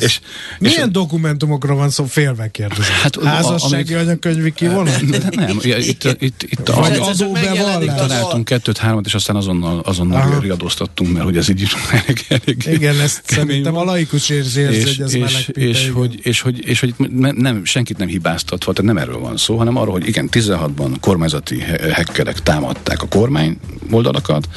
és, 0.00 0.20
Milyen 0.58 0.86
és 0.86 0.92
dokumentumokra 0.92 1.74
van 1.74 1.90
szó? 1.90 2.04
Félve 2.04 2.50
kérdezem. 2.50 2.94
Hát, 3.02 3.22
Házassági 3.24 3.94
amit, 3.94 4.06
anyakönyvi 4.06 4.52
kivonat? 4.52 5.00
Nem, 5.30 5.58
itt, 5.62 6.04
itt, 6.18 6.42
itt 6.42 6.68
a, 6.68 6.80
Vagy 6.80 6.98
adóbevallás. 6.98 7.98
Találtunk 7.98 8.44
kettőt, 8.44 8.78
hármat, 8.78 9.06
és 9.06 9.14
aztán 9.14 9.36
azonnal, 9.36 9.78
azonnal 9.78 10.40
riadóztattunk, 10.40 11.12
mert 11.12 11.24
hogy 11.24 11.36
ez 11.36 11.48
így 11.48 11.68
elég, 11.90 12.24
elég 12.28 12.64
Igen, 12.66 13.00
ezt 13.00 13.22
szerintem 13.24 13.76
a 13.76 13.84
laikus 13.84 14.28
érzi, 14.28 14.60
és, 14.60 14.84
hogy 14.84 15.00
ez 15.00 15.14
és, 15.14 15.48
és, 15.52 15.90
hogy, 15.94 16.18
és, 16.22 16.40
hogy, 16.40 16.68
és 16.68 16.80
hogy 16.80 16.94
nem, 17.36 17.64
senkit 17.64 17.98
nem 17.98 18.08
hibáztatva, 18.08 18.72
tehát 18.72 18.94
nem 18.94 19.02
erről 19.02 19.18
van 19.18 19.36
szó, 19.36 19.56
hanem 19.56 19.76
arról, 19.76 19.92
hogy 19.92 20.08
igen, 20.08 20.28
16-ban 20.32 20.94
kormányzati 21.00 21.58
hekkerek 21.92 22.42
támadták 22.42 23.02
a 23.02 23.06
kormány 23.08 23.58
oldalakat, 23.90 24.48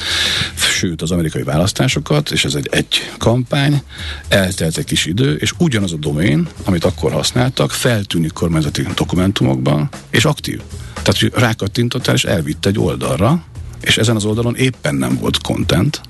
sőt 0.78 1.02
az 1.02 1.12
amerikai 1.12 1.44
választásokat, 1.44 2.32
és 2.32 2.46
ez 2.46 2.54
egy 2.54 2.68
egy 2.72 3.12
kampány, 3.20 3.82
eltelt 4.28 4.78
egy 4.78 4.86
kis 4.86 5.06
idő, 5.06 5.36
és 5.36 5.54
ugyanaz 5.58 5.94
a 5.94 5.98
domén, 5.98 6.48
amit 6.66 6.86
akkor 6.86 7.12
használtak, 7.12 7.72
feltűnik 7.72 8.32
kormányzati 8.32 8.88
dokumentumokban, 8.96 9.90
és 10.10 10.26
aktív. 10.26 10.62
Tehát, 10.94 11.20
hogy 11.20 11.32
rákattintottál, 11.36 12.16
és 12.16 12.24
elvitt 12.24 12.66
egy 12.66 12.80
oldalra, 12.80 13.44
és 13.82 13.98
ezen 13.98 14.16
az 14.16 14.26
oldalon 14.26 14.56
éppen 14.56 14.96
nem 14.96 15.18
volt 15.20 15.42
content, 15.42 16.02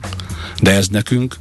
de 0.62 0.72
ez 0.72 0.88
nekünk, 0.88 1.36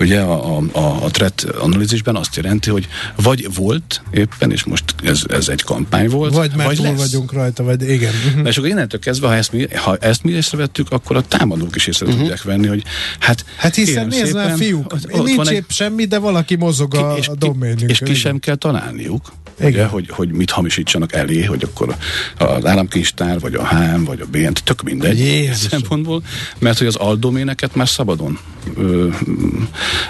ugye 0.00 0.20
a, 0.20 0.58
a, 0.72 1.04
a 1.04 1.10
threat 1.10 1.46
analízisben 1.60 2.16
azt 2.16 2.36
jelenti, 2.36 2.70
hogy 2.70 2.88
vagy 3.16 3.54
volt 3.54 4.02
éppen, 4.10 4.52
és 4.52 4.64
most 4.64 4.84
ez, 5.02 5.20
ez 5.28 5.48
egy 5.48 5.62
kampány 5.62 6.08
volt, 6.08 6.34
vagy 6.34 6.52
már 6.56 6.66
vagy 6.66 6.76
túl 6.76 6.86
lesz. 6.86 6.98
vagyunk 6.98 7.32
rajta, 7.32 7.62
vagy 7.62 7.90
igen. 7.90 8.12
Na, 8.42 8.48
és 8.48 8.56
akkor 8.56 8.68
innentől 8.68 9.00
kezdve, 9.00 9.26
ha 9.26 9.34
ezt 9.34 9.52
mi, 9.52 9.66
ha 9.74 9.96
ezt 9.96 10.22
mi 10.22 10.32
észrevettük, 10.32 10.92
akkor 10.92 11.16
a 11.16 11.22
támadók 11.22 11.76
is 11.76 11.86
észre 11.86 12.06
uh-huh. 12.06 12.20
tudják 12.20 12.42
venni, 12.42 12.66
hogy 12.66 12.82
hát 13.18 13.44
Hát 13.56 13.74
hiszen 13.74 14.06
nézd 14.06 14.34
már 14.34 14.56
fiúk, 14.56 14.92
ott, 14.92 15.12
ott 15.12 15.24
nincs 15.24 15.48
épp 15.48 15.64
egy, 15.68 15.74
semmi, 15.74 16.04
de 16.04 16.18
valaki 16.18 16.56
mozog 16.56 16.94
a, 16.94 17.14
és, 17.16 17.28
a. 17.28 17.56
És 17.86 17.98
ki 18.04 18.14
sem 18.14 18.38
kell 18.38 18.54
találniuk. 18.54 19.32
Ugye, 19.60 19.84
hogy, 19.84 20.08
hogy 20.10 20.30
mit 20.30 20.50
hamisítsanak 20.50 21.12
elé, 21.12 21.44
hogy 21.44 21.62
akkor 21.62 21.96
az 22.38 22.64
államkincstár, 22.64 23.40
vagy 23.40 23.54
a 23.54 23.68
HM, 23.68 24.04
vagy 24.04 24.20
a 24.20 24.26
BNT, 24.26 24.64
tök 24.64 24.82
mindegy 24.82 25.18
Jézus. 25.18 25.56
szempontból, 25.56 26.22
mert 26.58 26.78
hogy 26.78 26.86
az 26.86 26.96
aldoméneket 26.96 27.74
már 27.74 27.88
szabadon 27.88 28.38
ö, 28.76 29.08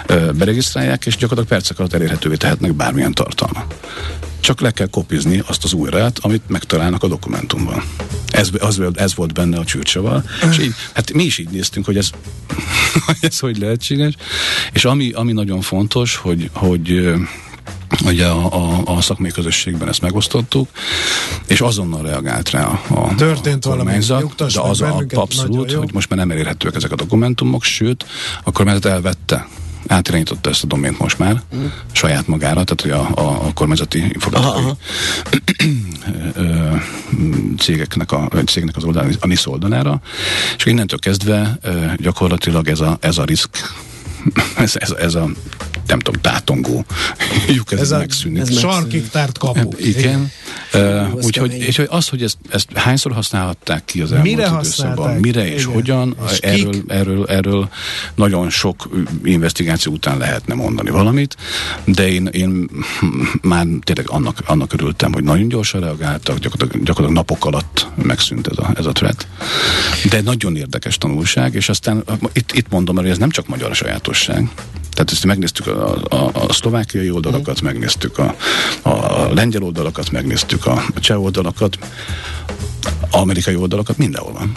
ö, 0.05 0.31
beregisztrálják, 0.31 1.05
és 1.05 1.15
gyakorlatilag 1.15 1.47
percek 1.47 1.79
alatt 1.79 1.93
elérhetővé 1.93 2.35
tehetnek 2.35 2.73
bármilyen 2.73 3.13
tartalma. 3.13 3.65
csak 4.39 4.61
le 4.61 4.71
kell 4.71 4.87
kopizni 4.87 5.43
azt 5.47 5.63
az 5.63 5.73
újrát, 5.73 6.19
amit 6.19 6.49
megtalálnak 6.49 7.03
a 7.03 7.07
dokumentumban. 7.07 7.83
Ez, 8.27 8.49
az, 8.59 8.81
ez 8.93 9.15
volt 9.15 9.33
benne 9.33 9.57
a 9.57 9.63
csürcsaval. 9.63 10.23
És 10.49 10.59
így, 10.59 10.73
hát 10.93 11.13
mi 11.13 11.23
is 11.23 11.37
így 11.37 11.49
néztünk, 11.49 11.85
hogy 11.85 11.97
ez, 11.97 12.09
hogy 13.05 13.17
ez 13.21 13.39
hogy 13.39 13.57
lehetséges. 13.57 14.13
És 14.73 14.85
ami, 14.85 15.11
ami 15.11 15.31
nagyon 15.31 15.61
fontos, 15.61 16.15
hogy, 16.15 16.49
hogy 16.53 17.13
Ugye 18.05 18.25
a, 18.25 18.53
a, 18.53 18.81
a 18.85 19.01
szakmai 19.01 19.31
közösségben 19.31 19.87
ezt 19.87 20.01
megosztottuk, 20.01 20.69
és 21.47 21.61
azonnal 21.61 22.01
reagált 22.01 22.49
rá 22.49 22.65
a, 22.89 23.15
Történt 23.15 23.65
a 23.65 23.69
kormányzat, 23.69 24.35
de 24.35 24.61
az 24.61 24.81
a, 24.81 25.03
abszolút, 25.13 25.71
hogy 25.71 25.93
most 25.93 26.09
már 26.09 26.19
nem 26.19 26.31
elérhetőek 26.31 26.75
ezek 26.75 26.91
a 26.91 26.95
dokumentumok, 26.95 27.63
sőt, 27.63 28.05
a 28.43 28.51
kormányzat 28.51 28.85
elvette 28.85 29.47
átirányította 29.87 30.49
ezt 30.49 30.63
a 30.63 30.67
domént 30.67 30.99
most 30.99 31.19
már 31.19 31.41
mm. 31.55 31.65
saját 31.91 32.27
magára, 32.27 32.63
tehát 32.63 32.81
hogy 32.81 32.91
a, 32.91 33.21
a, 33.21 33.47
a 33.47 33.53
kormányzati 33.53 33.97
informatikai 33.99 34.71
cégeknek, 37.57 38.11
a, 38.11 38.29
cégnek 38.45 38.75
az 38.75 38.83
oldalán, 38.83 39.15
a 39.19 39.27
NISZ 39.27 39.45
oldalára, 39.45 40.01
és 40.57 40.65
innentől 40.65 40.99
kezdve 40.99 41.59
gyakorlatilag 41.97 42.67
ez 42.67 42.79
a, 42.79 42.97
ez 43.01 43.17
a 43.17 43.23
risk 43.23 43.49
ez, 44.57 44.75
ez, 44.75 44.91
ez 44.91 45.15
a 45.15 45.29
nem 45.87 45.99
tudom, 45.99 46.21
tátongó 46.21 46.85
lyuk, 47.47 47.71
ez, 47.71 47.79
ez 47.79 47.89
megszűnik. 47.89 48.41
Ez 48.41 48.59
sarkig 48.59 49.09
tárt 49.09 49.37
kapu. 49.37 49.59
Hát, 49.59 49.79
igen. 49.79 50.31
Uh, 50.73 51.13
Úgyhogy 51.13 51.53
és 51.53 51.81
az, 51.87 52.07
hogy 52.07 52.23
ezt, 52.23 52.37
ezt 52.49 52.67
hányszor 52.73 53.11
használhatták 53.11 53.85
ki 53.85 54.01
az 54.01 54.11
elmúlt 54.11 54.35
Mire 54.35 54.47
időszakban, 54.47 55.15
mire 55.15 55.53
és 55.53 55.61
igen. 55.61 55.73
hogyan, 55.73 56.15
és 56.31 56.37
erről, 56.37 56.83
erről, 56.87 57.25
erről 57.25 57.69
nagyon 58.17 58.49
sok 58.49 58.89
investigáció 59.23 59.93
után 59.93 60.17
lehetne 60.17 60.53
mondani 60.53 60.89
valamit, 60.89 61.35
de 61.85 62.07
én, 62.07 62.25
én 62.25 62.69
már 63.41 63.65
tényleg 63.81 64.09
annak, 64.09 64.39
annak 64.45 64.73
örültem, 64.73 65.13
hogy 65.13 65.23
nagyon 65.23 65.47
gyorsan 65.47 65.81
reagáltak, 65.81 66.37
gyakorlatilag, 66.37 66.85
gyakorlatilag 66.85 67.11
napok 67.11 67.45
alatt 67.45 67.87
megszűnt 67.95 68.47
ez 68.47 68.57
a, 68.57 68.71
ez 68.75 68.85
a 68.85 68.91
threat. 68.91 69.27
De 70.09 70.21
nagyon 70.21 70.55
érdekes 70.55 70.97
tanulság, 70.97 71.53
és 71.53 71.69
aztán 71.69 72.03
itt, 72.33 72.51
itt 72.51 72.69
mondom, 72.69 72.95
hogy 72.95 73.09
ez 73.09 73.17
nem 73.17 73.29
csak 73.29 73.47
magyar 73.47 73.75
sajátosság. 73.75 74.49
Tehát 74.91 75.11
ezt 75.11 75.25
megnéztük 75.25 75.67
a, 75.67 75.95
a, 76.09 76.29
a 76.33 76.53
szlovákiai 76.53 77.09
oldalakat, 77.09 77.61
megnéztük 77.61 78.17
a, 78.17 78.35
a 78.81 79.33
lengyel 79.33 79.63
oldalakat, 79.63 80.11
megnéztük 80.11 80.65
a, 80.65 80.83
a 80.95 80.99
cseh 80.99 81.21
oldalakat, 81.21 81.77
amerikai 83.11 83.55
oldalakat, 83.55 83.97
mindenhol 83.97 84.31
van. 84.31 84.51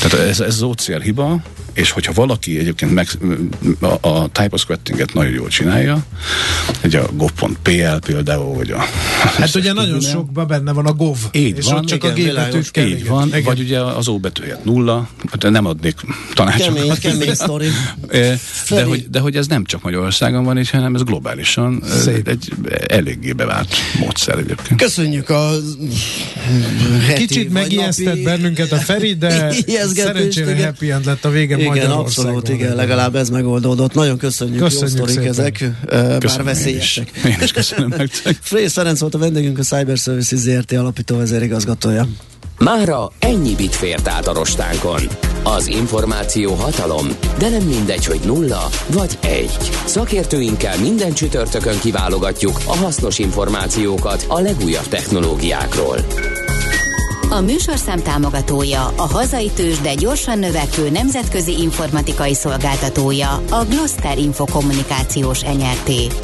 Tehát 0.00 0.28
ez, 0.28 0.40
ez 0.40 0.54
az 0.54 0.62
OCR 0.62 1.02
hiba, 1.02 1.42
és 1.80 1.90
hogyha 1.90 2.12
valaki 2.12 2.58
egyébként 2.58 2.94
meg, 2.94 3.08
a, 3.80 4.08
a 4.08 4.28
typoscriptinget 4.32 5.14
nagyon 5.14 5.32
jól 5.32 5.48
csinálja, 5.48 6.04
egy 6.80 6.94
a 6.94 7.06
gov.pl 7.12 7.96
például, 8.06 8.54
vagy 8.54 8.70
a... 8.70 8.78
Hát 9.36 9.54
ugye 9.54 9.72
nagyon 9.72 10.00
sokban 10.00 10.46
benne 10.46 10.72
van 10.72 10.86
a 10.86 10.92
gov, 10.92 11.16
így 11.32 11.56
és 11.56 11.64
van, 11.64 11.76
ott 11.76 11.84
csak 11.84 12.18
igen, 12.18 12.36
a 12.36 12.48
G 12.58 12.70
kell. 12.70 12.86
Így 12.86 13.06
van, 13.06 13.26
igen. 13.28 13.42
vagy 13.42 13.60
ugye 13.60 13.80
az 13.80 14.08
O 14.08 14.18
betű 14.18 14.42
helyett 14.42 14.64
nulla, 14.64 15.08
de 15.38 15.48
nem 15.48 15.66
adnék 15.66 15.94
tanácsokat. 16.34 16.74
Kemény, 16.74 16.98
kemény 17.00 17.34
sztori. 17.34 17.68
de, 18.68 18.84
hogy, 18.84 19.10
de 19.10 19.20
hogy 19.20 19.36
ez 19.36 19.46
nem 19.46 19.64
csak 19.64 19.82
Magyarországon 19.82 20.44
van, 20.44 20.58
és 20.58 20.70
hanem 20.70 20.94
ez 20.94 21.02
globálisan 21.02 21.82
Szép. 22.00 22.28
egy 22.28 22.52
eléggé 22.88 23.32
bevált 23.32 23.76
módszer 23.98 24.38
egyébként. 24.38 24.80
Köszönjük 24.80 25.30
a 25.30 25.50
Kicsit 27.14 27.52
megijesztett 27.52 28.22
bennünket 28.22 28.72
a 28.72 28.76
Feri, 28.76 29.14
de 29.14 29.54
szerencsére 29.94 30.64
happy 30.64 30.90
end 30.90 31.04
lett 31.04 31.24
a 31.24 31.30
vége 31.30 31.58
igen, 31.58 31.69
abszolút, 31.78 32.48
igen, 32.48 32.74
legalább 32.74 33.14
ez 33.14 33.30
megoldódott. 33.30 33.94
Nagyon 33.94 34.18
köszönjük, 34.18 34.62
köszönjük 34.62 34.98
jó 34.98 35.04
sztorik 35.04 35.28
ezek, 35.28 35.70
bár 36.20 36.42
veszélyesek. 36.44 37.10
Én 37.24 37.38
is 37.42 37.52
köszönöm 37.52 37.94
Frész 38.40 38.72
Ferenc 38.72 39.00
volt 39.00 39.14
a 39.14 39.18
vendégünk, 39.18 39.58
a 39.58 39.62
Cyber 39.62 39.96
Services 39.96 40.38
ZRT 40.38 40.72
alapító 40.72 41.16
vezérigazgatója. 41.16 42.08
Mára 42.58 43.10
ennyi 43.18 43.54
bit 43.54 43.74
fért 43.74 44.08
át 44.08 44.26
a 44.26 44.32
rostánkon. 44.32 45.00
Az 45.42 45.66
információ 45.66 46.54
hatalom, 46.54 47.06
de 47.38 47.48
nem 47.48 47.62
mindegy, 47.62 48.04
hogy 48.04 48.20
nulla 48.24 48.68
vagy 48.86 49.18
egy. 49.20 49.70
Szakértőinkkel 49.84 50.78
minden 50.78 51.12
csütörtökön 51.12 51.78
kiválogatjuk 51.78 52.60
a 52.66 52.76
hasznos 52.76 53.18
információkat 53.18 54.24
a 54.28 54.40
legújabb 54.40 54.88
technológiákról. 54.88 55.96
A 57.32 57.40
műsorszám 57.40 57.98
támogatója, 57.98 58.86
a 58.96 59.06
hazai 59.06 59.50
tős, 59.54 59.80
de 59.80 59.94
gyorsan 59.94 60.38
növekvő 60.38 60.90
nemzetközi 60.90 61.60
informatikai 61.60 62.34
szolgáltatója, 62.34 63.42
a 63.50 63.64
Gloster 63.68 64.18
Infokommunikációs 64.18 65.42
NRT. 65.42 66.14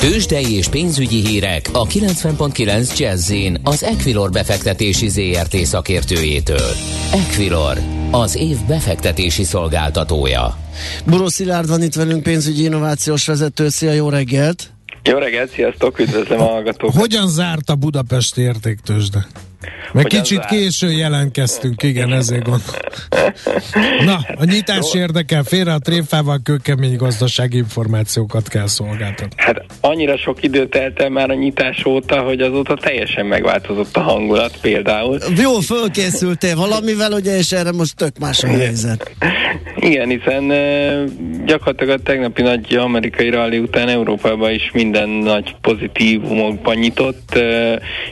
Tőzsdei 0.00 0.52
és 0.52 0.68
pénzügyi 0.68 1.26
hírek 1.26 1.68
a 1.72 1.86
90.9 1.86 2.98
jazz 2.98 3.32
az 3.62 3.82
Equilor 3.82 4.30
befektetési 4.30 5.08
ZRT 5.08 5.56
szakértőjétől. 5.56 6.70
Equilor, 7.12 7.78
az 8.10 8.36
év 8.36 8.56
befektetési 8.66 9.44
szolgáltatója. 9.44 10.58
Buró 11.06 11.28
Szilárd 11.28 11.68
van 11.68 11.82
itt 11.82 11.94
velünk, 11.94 12.22
pénzügyi 12.22 12.64
innovációs 12.64 13.26
vezető. 13.26 13.68
Szia, 13.68 13.92
jó 13.92 14.08
reggelt! 14.08 14.72
Jó 15.02 15.18
reggelt, 15.18 15.50
sziasztok, 15.50 15.98
üdvözlöm 15.98 16.40
a 16.40 16.44
hallgatókat! 16.44 17.00
Hogyan 17.00 17.28
zárt 17.28 17.70
a 17.70 17.74
Budapesti 17.74 18.40
értéktőzsde? 18.40 19.26
Meg 19.92 20.04
kicsit 20.04 20.36
zárt? 20.36 20.48
későn 20.48 20.92
jelentkeztünk, 20.92 21.82
igen, 21.82 22.12
ezért 22.12 22.42
gondolom. 22.42 22.80
Na, 24.04 24.18
a 24.34 24.44
nyitás 24.44 24.94
érdekel, 24.94 25.42
félre 25.42 25.72
a 25.72 25.78
tréfával 25.78 26.40
kőkemény 26.42 26.96
gazdasági 26.96 27.56
információkat 27.56 28.48
kell 28.48 28.66
szolgáltatni. 28.66 29.34
Hát 29.36 29.64
annyira 29.80 30.16
sok 30.16 30.42
idő 30.42 30.68
telt 30.68 31.00
el 31.00 31.08
már 31.08 31.30
a 31.30 31.34
nyitás 31.34 31.84
óta, 31.84 32.20
hogy 32.20 32.40
azóta 32.40 32.74
teljesen 32.74 33.26
megváltozott 33.26 33.96
a 33.96 34.00
hangulat 34.00 34.58
például. 34.60 35.18
Jó, 35.36 35.58
fölkészültél 35.58 36.56
valamivel, 36.56 37.12
ugye, 37.12 37.36
és 37.36 37.52
erre 37.52 37.72
most 37.72 37.96
tök 37.96 38.18
más 38.18 38.44
a 38.44 38.46
helyzet. 38.46 39.10
Igen, 39.76 40.08
hiszen 40.08 40.50
gyakorlatilag 41.50 41.98
a 41.98 42.02
tegnapi 42.02 42.42
nagy 42.42 42.74
amerikai 42.74 43.30
rally 43.30 43.58
után 43.58 43.88
Európában 43.88 44.50
is 44.50 44.70
minden 44.72 45.08
nagy 45.08 45.54
pozitívumokban 45.60 46.76
nyitott, 46.76 47.38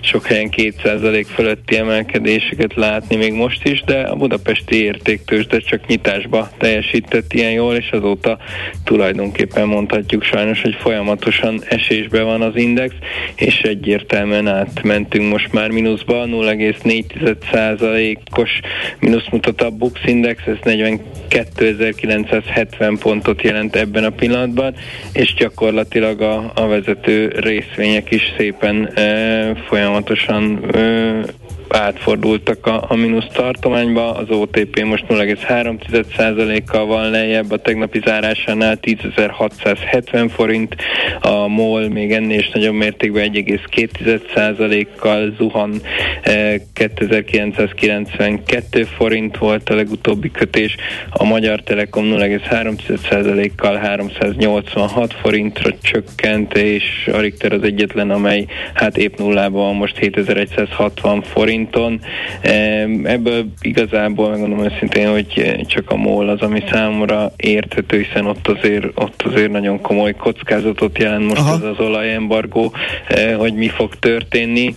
sok 0.00 0.26
helyen 0.26 0.50
2% 0.56 1.26
fölötti 1.34 1.76
emelkedéseket 1.76 2.74
látni 2.74 3.16
még 3.16 3.32
most 3.32 3.64
is, 3.64 3.82
de 3.86 4.00
a 4.00 4.14
budapesti 4.14 4.82
értéktősde 4.82 5.58
csak 5.58 5.86
nyitásba 5.86 6.50
teljesített 6.58 7.32
ilyen 7.32 7.50
jól, 7.50 7.74
és 7.74 7.90
azóta 7.90 8.38
tulajdonképpen 8.84 9.66
mondhatjuk 9.66 10.22
sajnos, 10.22 10.62
hogy 10.62 10.76
folyamatosan 10.80 11.62
esésbe 11.68 12.22
van 12.22 12.42
az 12.42 12.56
index, 12.56 12.94
és 13.34 13.60
egyértelműen 13.60 14.48
átmentünk 14.48 15.32
most 15.32 15.52
már 15.52 15.70
mínuszba, 15.70 16.24
0,4%-os 16.26 18.60
mínusz 19.00 19.28
mutat 19.30 19.62
a 19.62 19.70
Bux 19.70 20.00
Index, 20.04 20.42
ez 20.46 20.56
42.970 20.62 22.98
pontot 23.28 23.46
jelent 23.46 23.76
ebben 23.76 24.04
a 24.04 24.10
pillanatban, 24.10 24.74
és 25.12 25.34
gyakorlatilag 25.34 26.20
a, 26.20 26.52
a 26.54 26.66
vezető 26.66 27.32
részvények 27.36 28.10
is 28.10 28.32
szépen 28.36 28.86
e, 28.86 29.54
folyamatosan 29.54 30.74
e, 30.74 31.24
átfordultak 31.68 32.66
a, 32.66 32.84
a 32.88 32.94
mínusz 32.94 33.28
tartományba, 33.32 34.14
az 34.14 34.30
OTP 34.30 34.84
most 34.84 35.04
0,3%-kal 35.08 36.86
van 36.86 37.10
lejjebb, 37.10 37.50
a 37.50 37.56
tegnapi 37.56 38.00
zárásánál 38.04 38.78
10.670 38.82 40.30
forint, 40.34 40.76
a 41.20 41.46
MOL 41.46 41.88
még 41.88 42.12
ennél 42.12 42.38
is 42.38 42.50
nagyobb 42.50 42.74
mértékben 42.74 43.30
1,2%-kal 43.32 45.34
zuhan, 45.38 45.80
2992 46.72 48.84
forint 48.84 49.36
volt 49.36 49.68
a 49.68 49.74
legutóbbi 49.74 50.30
kötés, 50.30 50.76
a 51.10 51.24
Magyar 51.24 51.60
Telekom 51.60 52.04
0,3%-kal 52.04 53.76
386 53.76 55.12
forintra 55.12 55.70
csökkent, 55.82 56.56
és 56.56 57.10
a 57.12 57.20
Richter 57.20 57.52
az 57.52 57.62
egyetlen, 57.62 58.10
amely 58.10 58.46
hát 58.74 58.96
épp 58.96 59.18
nullában 59.18 59.74
most 59.74 59.96
7160 59.96 61.22
forint, 61.22 61.57
forinton. 61.58 62.00
Ebből 63.04 63.46
igazából 63.60 64.30
megmondom 64.30 64.64
őszintén, 64.64 65.10
hogy 65.10 65.56
csak 65.66 65.90
a 65.90 65.96
MOL 65.96 66.28
az, 66.28 66.40
ami 66.40 66.62
számomra 66.70 67.32
érthető, 67.36 67.98
hiszen 68.02 68.26
ott 68.26 68.48
azért, 68.48 68.86
ott 68.94 69.22
azért 69.22 69.50
nagyon 69.50 69.80
komoly 69.80 70.14
kockázatot 70.14 70.98
jelent 70.98 71.26
most 71.28 71.40
Aha. 71.40 71.52
az 71.52 71.62
az 71.62 71.86
olajembargó, 71.86 72.72
eh, 73.08 73.36
hogy 73.36 73.54
mi 73.54 73.68
fog 73.68 73.94
történni, 73.98 74.74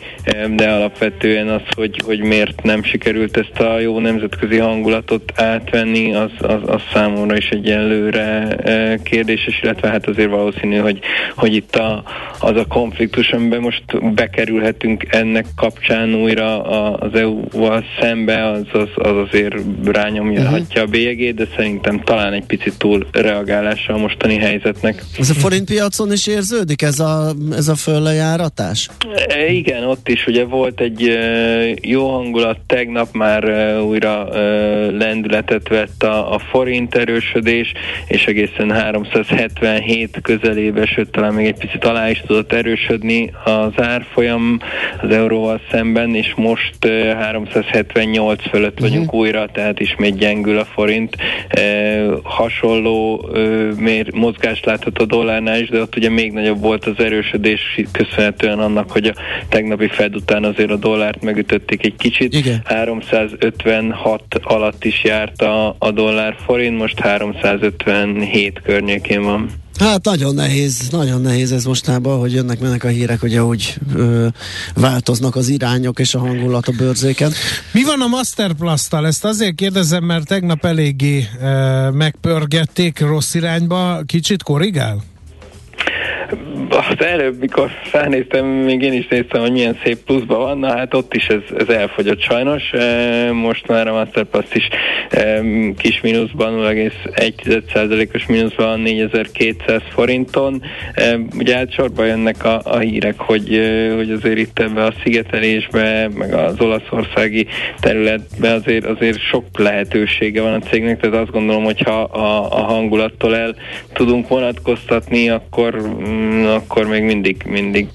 de 0.55 0.71
alapvetően 0.71 1.47
az, 1.47 1.61
hogy, 1.75 2.01
hogy 2.05 2.19
miért 2.19 2.63
nem 2.63 2.83
sikerült 2.83 3.37
ezt 3.37 3.59
a 3.59 3.79
jó 3.79 3.99
nemzetközi 3.99 4.57
hangulatot 4.57 5.31
átvenni, 5.35 6.13
az, 6.13 6.31
az, 6.39 6.59
az 6.65 6.81
számomra 6.93 7.37
is 7.37 7.49
egyelőre 7.49 8.47
eh, 8.47 8.95
kérdéses, 9.03 9.59
illetve 9.63 9.89
hát 9.89 10.07
azért 10.07 10.29
valószínű, 10.29 10.77
hogy, 10.77 10.99
hogy 11.35 11.55
itt 11.55 11.75
a, 11.75 12.03
az 12.39 12.55
a 12.55 12.65
konfliktus, 12.65 13.31
amiben 13.31 13.61
most 13.61 14.13
bekerülhetünk 14.13 15.05
ennek 15.09 15.45
kapcsán 15.55 16.13
újra 16.13 16.63
a, 16.71 16.97
az 16.99 17.13
EU-val 17.13 17.83
szembe, 17.99 18.49
az, 18.49 18.65
az, 18.71 18.89
az 18.95 19.15
azért 19.27 19.55
rányomhatja 19.85 20.59
uh-huh. 20.59 20.81
a 20.81 20.85
bélyegét, 20.85 21.35
de 21.35 21.47
szerintem 21.55 22.01
talán 22.03 22.33
egy 22.33 22.45
picit 22.45 22.77
túl 22.77 23.07
reagálása 23.11 23.93
a 23.93 23.97
mostani 23.97 24.37
helyzetnek. 24.37 25.03
Ez 25.19 25.29
a 25.29 25.33
forintpiacon 25.33 26.11
is 26.11 26.27
érződik 26.27 26.81
ez 26.81 26.99
a, 26.99 27.33
ez 27.51 27.67
a 27.67 27.75
föllejáratás? 27.75 28.89
E, 29.27 29.51
igen, 29.51 29.83
ott 29.83 30.09
is 30.09 30.27
ugye 30.27 30.45
volt 30.45 30.81
egy 30.81 31.07
e, 31.07 31.75
jó 31.81 32.09
hangulat, 32.09 32.59
tegnap 32.67 33.13
már 33.13 33.43
e, 33.43 33.81
újra 33.81 34.29
e, 34.29 34.39
lendületet 34.91 35.67
vett 35.67 36.03
a, 36.03 36.33
a 36.33 36.39
forint 36.39 36.95
erősödés, 36.95 37.73
és 38.07 38.25
egészen 38.25 38.71
377 38.71 40.19
közelébe, 40.21 40.85
sőt 40.85 41.09
talán 41.11 41.33
még 41.33 41.45
egy 41.45 41.57
picit 41.57 41.85
alá 41.85 42.09
is 42.09 42.23
tudott 42.27 42.51
erősödni 42.51 43.31
az 43.43 43.83
árfolyam 43.83 44.59
az 45.01 45.09
euróval 45.11 45.61
szemben, 45.71 46.15
és 46.15 46.33
most 46.35 46.60
378 47.17 48.49
fölött 48.49 48.73
mhm. 48.73 48.81
vagyunk 48.81 49.05
uh-huh. 49.05 49.19
újra, 49.19 49.47
tehát 49.53 49.79
ismét 49.79 50.17
gyengül 50.17 50.57
a 50.57 50.65
forint. 50.65 51.15
Hasonló 52.23 53.29
mér, 53.77 54.13
mozgást 54.13 54.65
láthat 54.65 54.99
a 54.99 55.05
dollárnál 55.05 55.59
is, 55.59 55.69
de 55.69 55.81
ott 55.81 55.95
ugye 55.95 56.09
még 56.09 56.31
nagyobb 56.31 56.61
volt 56.61 56.85
az 56.85 56.99
erősödés, 56.99 57.79
köszönhetően 57.91 58.59
annak, 58.59 58.91
hogy 58.91 59.05
a 59.05 59.13
tegnapi 59.49 59.87
Fed 59.87 60.15
után 60.15 60.43
azért 60.43 60.71
a 60.71 60.75
dollárt 60.75 61.21
megütötték 61.21 61.85
egy 61.85 61.95
kicsit. 61.97 62.33
Igen. 62.33 62.61
356 62.65 64.23
alatt 64.41 64.83
is 64.83 65.03
járt 65.03 65.41
a, 65.41 65.75
a 65.79 65.91
dollár 65.91 66.35
forint, 66.45 66.77
most 66.77 66.99
357 66.99 68.61
környékén 68.63 69.21
van. 69.21 69.49
Hát 69.81 70.05
nagyon 70.05 70.35
nehéz, 70.35 70.89
nagyon 70.91 71.21
nehéz 71.21 71.51
ez 71.51 71.65
mostában, 71.65 72.19
hogy 72.19 72.33
jönnek 72.33 72.59
mennek 72.59 72.83
a 72.83 72.87
hírek, 72.87 73.19
hogy 73.19 73.35
ahogy 73.35 73.75
ö, 73.95 74.27
változnak 74.75 75.35
az 75.35 75.49
irányok 75.49 75.99
és 75.99 76.15
a 76.15 76.19
hangulat 76.19 76.67
a 76.67 76.71
bőrzéken. 76.77 77.31
Mi 77.71 77.83
van 77.83 78.01
a 78.01 78.07
Masterplast-tal? 78.07 79.05
Ezt 79.07 79.25
azért 79.25 79.55
kérdezem, 79.55 80.03
mert 80.03 80.27
tegnap 80.27 80.65
eléggé 80.65 81.27
ö, 81.41 81.89
megpörgették 81.89 82.99
rossz 82.99 83.33
irányba, 83.33 84.01
kicsit 84.05 84.43
korrigál? 84.43 85.03
Azt 86.69 87.01
előbb, 87.01 87.39
mikor 87.39 87.71
felnéztem, 87.83 88.45
még 88.45 88.81
én 88.81 88.93
is 88.93 89.07
néztem, 89.07 89.41
hogy 89.41 89.51
milyen 89.51 89.77
szép 89.83 89.97
pluszban 89.97 90.39
van, 90.39 90.57
na 90.57 90.77
hát 90.77 90.93
ott 90.93 91.13
is 91.13 91.27
ez, 91.27 91.57
ez 91.57 91.67
elfogyott 91.67 92.21
sajnos. 92.21 92.71
Most 93.31 93.67
már 93.67 93.87
a 93.87 93.93
Masterpass 93.93 94.45
is 94.53 94.67
kis 95.77 96.01
mínuszban, 96.01 96.53
0,1%-os 96.53 98.25
mínuszban 98.25 98.67
van 98.67 98.79
4200 98.79 99.81
forinton. 99.89 100.63
Ugye 101.37 101.55
hát 101.55 101.73
sorba 101.73 102.05
jönnek 102.05 102.45
a, 102.45 102.61
a 102.63 102.77
hírek, 102.77 103.19
hogy, 103.19 103.47
hogy 103.95 104.11
azért 104.11 104.37
itt 104.37 104.59
ebbe 104.59 104.83
a 104.83 104.93
szigetelésbe, 105.03 106.09
meg 106.17 106.33
az 106.33 106.61
olaszországi 106.61 107.47
területbe 107.79 108.51
azért, 108.51 108.85
azért 108.85 109.19
sok 109.19 109.45
lehetősége 109.57 110.41
van 110.41 110.53
a 110.53 110.59
cégnek, 110.59 110.99
tehát 110.99 111.15
azt 111.15 111.31
gondolom, 111.31 111.63
hogy 111.63 111.81
ha 111.81 112.01
a, 112.01 112.51
a 112.51 112.61
hangulattól 112.61 113.35
el 113.35 113.55
tudunk 113.93 114.27
vonatkoztatni, 114.27 115.29
akkor, 115.29 115.81
mm, 115.81 116.45
akkor 116.53 116.85
még 116.85 117.03
mindig, 117.03 117.43
mindig 117.45 117.87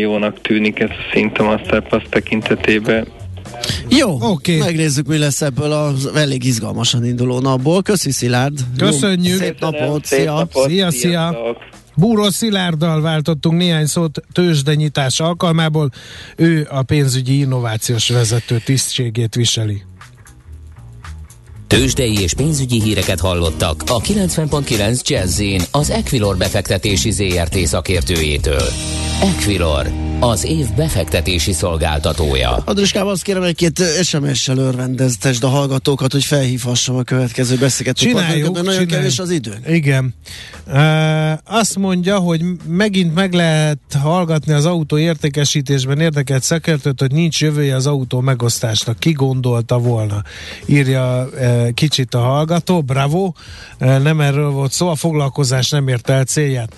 jónak 0.00 0.40
tűnik 0.40 0.78
ez 0.78 0.88
a 0.90 1.12
szint 1.12 1.38
a 1.38 1.42
Masterpass 1.42 2.02
tekintetében. 2.08 3.06
Jó, 3.88 4.18
okay. 4.20 4.58
megnézzük, 4.58 5.06
mi 5.06 5.18
lesz 5.18 5.42
ebből 5.42 5.72
az 5.72 6.10
elég 6.14 6.44
izgalmasan 6.44 7.04
induló 7.04 7.40
napból. 7.40 7.82
Köszi 7.82 8.10
Szilárd! 8.10 8.58
Köszönjük! 8.78 9.38
Szép 9.38 9.60
napot! 9.60 10.04
Szép 10.04 10.18
szia! 10.18 10.34
Napot, 10.34 10.68
szia, 10.68 10.90
szia! 10.90 11.56
Búró 11.94 12.30
Szilárddal 12.30 13.00
váltottunk 13.00 13.58
néhány 13.58 13.86
szót 13.86 14.20
tőzsdenyítás 14.32 15.20
alkalmából. 15.20 15.90
Ő 16.36 16.66
a 16.70 16.82
pénzügyi 16.82 17.38
innovációs 17.38 18.08
vezető 18.08 18.60
tisztségét 18.64 19.34
viseli. 19.34 19.82
Tőzsdei 21.66 22.20
és 22.20 22.34
pénzügyi 22.34 22.80
híreket 22.80 23.20
hallottak 23.20 23.82
a 23.86 24.00
90.9 24.00 25.02
jazz 25.02 25.42
az 25.70 25.90
Equilor 25.90 26.36
befektetési 26.36 27.10
ZRT 27.10 27.56
szakértőjétől. 27.56 28.62
Equilor, 29.22 29.90
az 30.20 30.44
év 30.44 30.66
befektetési 30.76 31.52
szolgáltatója. 31.52 32.50
Adriskám, 32.64 33.06
azt 33.06 33.22
kérem, 33.22 33.42
egy-két 33.42 33.82
SMS-sel 34.02 34.58
örvendeztesd 34.58 35.44
a 35.44 35.48
hallgatókat, 35.48 36.12
hogy 36.12 36.24
felhívhassam 36.24 36.96
a 36.96 37.02
következő 37.02 37.56
beszélgető 37.56 38.06
Csináljuk, 38.06 38.46
nagyon 38.46 38.64
csináljuk. 38.64 38.90
kevés 38.90 39.18
az 39.18 39.30
idő. 39.30 39.54
Igen. 39.66 40.14
Uh, 40.66 41.32
azt 41.44 41.76
mondja, 41.76 42.18
hogy 42.18 42.42
megint 42.66 43.14
meg 43.14 43.32
lehet 43.32 43.78
hallgatni 44.02 44.52
az 44.52 44.64
autó 44.64 44.98
értékesítésben 44.98 46.00
érdekelt 46.00 46.42
szakértőt, 46.42 47.00
hogy 47.00 47.12
nincs 47.12 47.40
jövője 47.40 47.74
az 47.74 47.86
autó 47.86 48.20
megosztásnak. 48.20 48.98
Ki 48.98 49.12
gondolta 49.12 49.78
volna? 49.78 50.22
Írja 50.66 51.28
uh, 51.32 51.55
kicsit 51.74 52.14
a 52.14 52.18
hallgató. 52.18 52.82
Bravo. 52.82 53.32
Nem 53.78 54.20
erről 54.20 54.50
volt 54.50 54.72
szó, 54.72 54.88
a 54.88 54.94
foglalkozás 54.94 55.70
nem 55.70 55.88
ért 55.88 56.08
el 56.08 56.24
célját. 56.24 56.74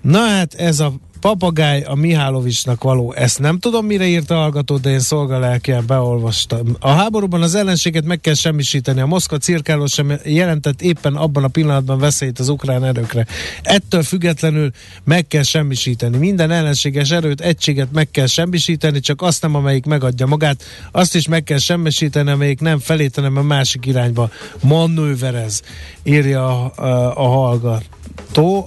Na 0.00 0.18
hát 0.18 0.54
ez 0.54 0.80
a 0.80 0.92
papagáj 1.20 1.82
a 1.82 1.94
Mihálovicsnak 1.94 2.82
való. 2.82 3.12
Ezt 3.12 3.38
nem 3.38 3.58
tudom, 3.58 3.86
mire 3.86 4.06
írta 4.06 4.34
a 4.34 4.40
hallgató, 4.40 4.76
de 4.76 4.90
én 4.90 5.00
szolgalelkien 5.00 5.86
beolvastam. 5.86 6.76
A 6.80 6.88
háborúban 6.90 7.42
az 7.42 7.54
ellenséget 7.54 8.04
meg 8.04 8.20
kell 8.20 8.34
semmisíteni. 8.34 9.00
A 9.00 9.06
Moszkva 9.06 9.38
cirkáló 9.38 9.86
sem 9.86 10.12
jelentett 10.24 10.82
éppen 10.82 11.14
abban 11.14 11.44
a 11.44 11.48
pillanatban 11.48 11.98
veszélyt 11.98 12.38
az 12.38 12.48
ukrán 12.48 12.84
erőkre. 12.84 13.26
Ettől 13.62 14.02
függetlenül 14.02 14.70
meg 15.04 15.26
kell 15.26 15.42
semmisíteni. 15.42 16.16
Minden 16.16 16.50
ellenséges 16.50 17.10
erőt, 17.10 17.40
egységet 17.40 17.92
meg 17.92 18.10
kell 18.10 18.26
semmisíteni, 18.26 19.00
csak 19.00 19.22
azt 19.22 19.42
nem, 19.42 19.54
amelyik 19.54 19.84
megadja 19.84 20.26
magát. 20.26 20.62
Azt 20.92 21.14
is 21.14 21.28
meg 21.28 21.44
kell 21.44 21.58
semmisíteni, 21.58 22.30
amelyik 22.30 22.60
nem 22.60 22.78
felé, 22.78 23.10
hanem 23.14 23.36
a 23.36 23.42
másik 23.42 23.86
irányba 23.86 24.30
manőverez, 24.60 25.62
írja 26.02 26.46
a, 26.46 26.72
a, 26.82 27.16
a 27.16 27.28
hallgató. 27.28 27.84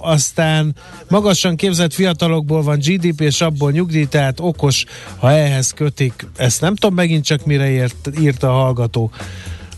Aztán 0.00 0.74
magasan 1.08 1.56
képzett 1.56 1.92
fiatalok 1.92 2.30
alapból 2.32 2.62
van 2.62 2.78
GDP, 2.78 3.20
és 3.20 3.40
abból 3.40 3.70
nyugdíj, 3.70 4.04
tehát 4.04 4.40
okos, 4.40 4.84
ha 5.18 5.30
ehhez 5.30 5.70
kötik. 5.70 6.26
Ezt 6.36 6.60
nem 6.60 6.74
tudom 6.74 6.96
megint 6.96 7.24
csak 7.24 7.44
mire 7.44 7.70
írt, 7.70 8.10
írta 8.20 8.48
a 8.48 8.62
hallgató. 8.62 9.10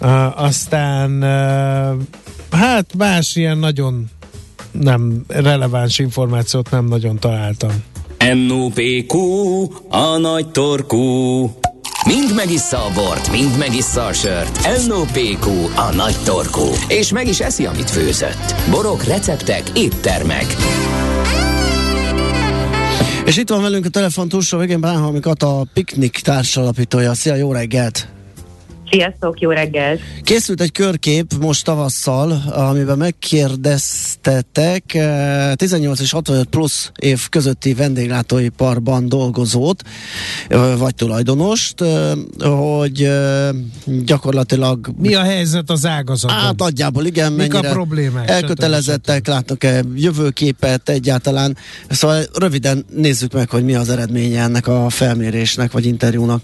Uh, 0.00 0.42
aztán 0.42 1.10
uh, 1.22 2.02
hát 2.50 2.94
más 2.96 3.36
ilyen 3.36 3.58
nagyon 3.58 4.10
nem 4.70 5.24
releváns 5.28 5.98
információt 5.98 6.70
nem 6.70 6.84
nagyon 6.84 7.18
találtam. 7.18 7.70
NOPQ, 8.46 9.16
a 9.88 10.18
nagy 10.18 10.48
torkú. 10.48 11.50
Mind 12.06 12.34
megissza 12.34 12.84
a 12.84 12.90
bort, 12.94 13.30
mind 13.30 13.58
megissza 13.58 14.04
a 14.04 14.12
sört. 14.12 14.86
NOPQ, 14.86 15.46
a 15.76 15.94
nagy 15.94 16.16
torkú. 16.24 16.68
És 16.88 17.12
meg 17.12 17.26
is 17.26 17.40
eszi, 17.40 17.66
amit 17.66 17.90
főzött. 17.90 18.54
Borok, 18.70 19.04
receptek, 19.04 19.62
éttermek. 19.74 20.46
És 23.24 23.36
itt 23.36 23.48
van 23.48 23.62
velünk 23.62 23.84
a 23.84 23.88
telefon 23.88 24.28
túlsó 24.28 24.58
végén 24.58 24.80
Bánhalmi 24.80 25.20
Kata, 25.20 25.60
a 25.60 25.66
Piknik 25.72 26.18
társalapítója. 26.18 27.14
Szia, 27.14 27.34
jó 27.34 27.52
reggelt! 27.52 28.08
Sziasztok, 28.92 29.40
jó 29.40 29.50
reggelt! 29.50 30.00
Készült 30.22 30.60
egy 30.60 30.72
körkép 30.72 31.32
most 31.40 31.64
tavasszal, 31.64 32.42
amiben 32.50 32.98
megkérdeztetek 32.98 34.84
18 35.54 35.98
eh, 35.98 36.04
és 36.04 36.10
65 36.10 36.46
plusz 36.46 36.90
év 36.98 37.28
közötti 37.28 37.74
vendéglátóiparban 37.74 39.08
dolgozót, 39.08 39.82
eh, 40.48 40.76
vagy 40.78 40.94
tulajdonost, 40.94 41.80
eh, 41.80 42.12
hogy 42.48 43.10
gyakorlatilag... 44.04 44.88
Mi 44.98 45.14
a 45.14 45.22
helyzet 45.22 45.70
az 45.70 45.86
ágazatban? 45.86 46.40
Hát 46.40 46.58
nagyjából 46.58 47.04
igen, 47.04 47.32
Mik 47.32 47.54
a 47.54 47.60
problémák? 47.60 48.30
Elkötelezettek, 48.30 49.26
látnak-e 49.26 49.84
jövőképet 49.94 50.88
egyáltalán. 50.88 51.56
Szóval 51.88 52.22
röviden 52.34 52.84
nézzük 52.94 53.32
meg, 53.32 53.50
hogy 53.50 53.64
mi 53.64 53.74
az 53.74 53.88
eredménye 53.88 54.42
ennek 54.42 54.66
a 54.66 54.88
felmérésnek, 54.88 55.72
vagy 55.72 55.86
interjúnak. 55.86 56.42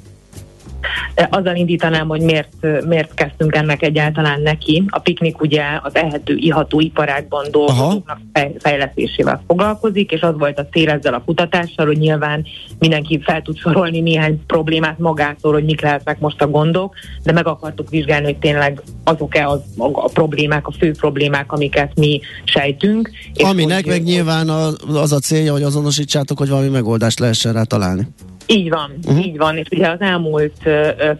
Azzal 1.31 1.57
indítanám, 1.57 2.09
hogy 2.09 2.21
miért, 2.21 2.87
miért 2.87 3.15
kezdtünk 3.15 3.55
ennek 3.55 3.83
egyáltalán 3.83 4.41
neki. 4.41 4.85
A 4.89 4.99
piknik 4.99 5.41
ugye 5.41 5.63
az 5.83 5.95
ehető, 5.95 6.35
iható 6.37 6.81
iparákban 6.81 7.47
dolgozóknak 7.51 8.19
fejlesztésével 8.59 9.43
foglalkozik, 9.47 10.11
és 10.11 10.21
az 10.21 10.35
volt 10.39 10.59
a 10.59 10.67
cél 10.73 10.91
ezzel 10.91 11.15
a 11.15 11.23
kutatással, 11.25 11.87
hogy 11.87 11.99
nyilván 11.99 12.47
mindenki 12.79 13.21
fel 13.23 13.43
tud 13.43 13.59
sorolni 13.59 14.01
néhány 14.01 14.43
problémát 14.47 14.99
magától, 14.99 15.53
hogy 15.53 15.65
mik 15.65 15.81
lehetnek 15.81 16.19
most 16.19 16.43
a 16.43 16.49
gondok, 16.49 16.95
de 17.23 17.33
meg 17.33 17.47
akartuk 17.47 17.91
vizsgálni, 17.91 18.25
hogy 18.25 18.39
tényleg 18.39 18.83
azok-e 19.05 19.49
az, 19.49 19.61
a 19.77 20.09
problémák, 20.13 20.67
a 20.67 20.73
fő 20.73 20.91
problémák, 20.91 21.53
amiket 21.53 21.93
mi 21.95 22.21
sejtünk. 22.45 23.11
És 23.35 23.43
Aminek 23.43 23.87
meg 23.87 24.03
nyilván 24.03 24.49
az 24.95 25.13
a 25.13 25.19
célja, 25.19 25.53
hogy 25.53 25.63
azonosítsátok, 25.63 26.39
hogy 26.39 26.49
valami 26.49 26.69
megoldást 26.69 27.19
lehessen 27.19 27.53
rá 27.53 27.63
találni. 27.63 28.07
Így 28.51 28.69
van, 28.69 28.99
uh-huh. 29.05 29.27
így 29.27 29.37
van, 29.37 29.57
és 29.57 29.67
ugye 29.71 29.89
az 29.89 30.01
elmúlt 30.01 30.63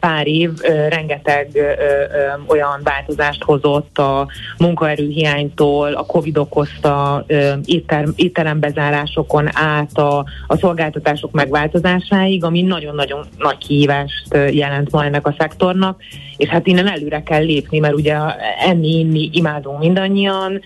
pár 0.01 0.27
év 0.27 0.51
rengeteg 0.89 1.49
olyan 2.47 2.81
változást 2.83 3.43
hozott 3.43 3.99
a 3.99 4.29
munkaerőhiánytól, 4.59 5.93
a 5.93 6.07
Covid 6.07 6.39
okozta 6.39 7.25
étterem, 7.65 8.13
étterembezárásokon 8.17 9.49
át 9.53 9.99
a, 9.99 10.25
a 10.47 10.57
szolgáltatások 10.57 11.33
megváltozásáig, 11.33 12.45
ami 12.45 12.63
nagyon-nagyon 12.63 13.27
nagy 13.39 13.59
kihívást 13.59 14.35
jelent 14.51 14.91
ma 14.91 15.05
ennek 15.05 15.27
a 15.27 15.35
szektornak, 15.39 16.03
és 16.39 16.49
hát 16.49 16.67
innen 16.67 16.89
előre 16.89 17.23
kell 17.23 17.45
lépni, 17.45 17.79
mert 17.79 17.95
ugye 17.95 18.17
enni, 18.67 18.99
inni 18.99 19.31
imádunk 19.33 19.79
mindannyian, 19.79 20.61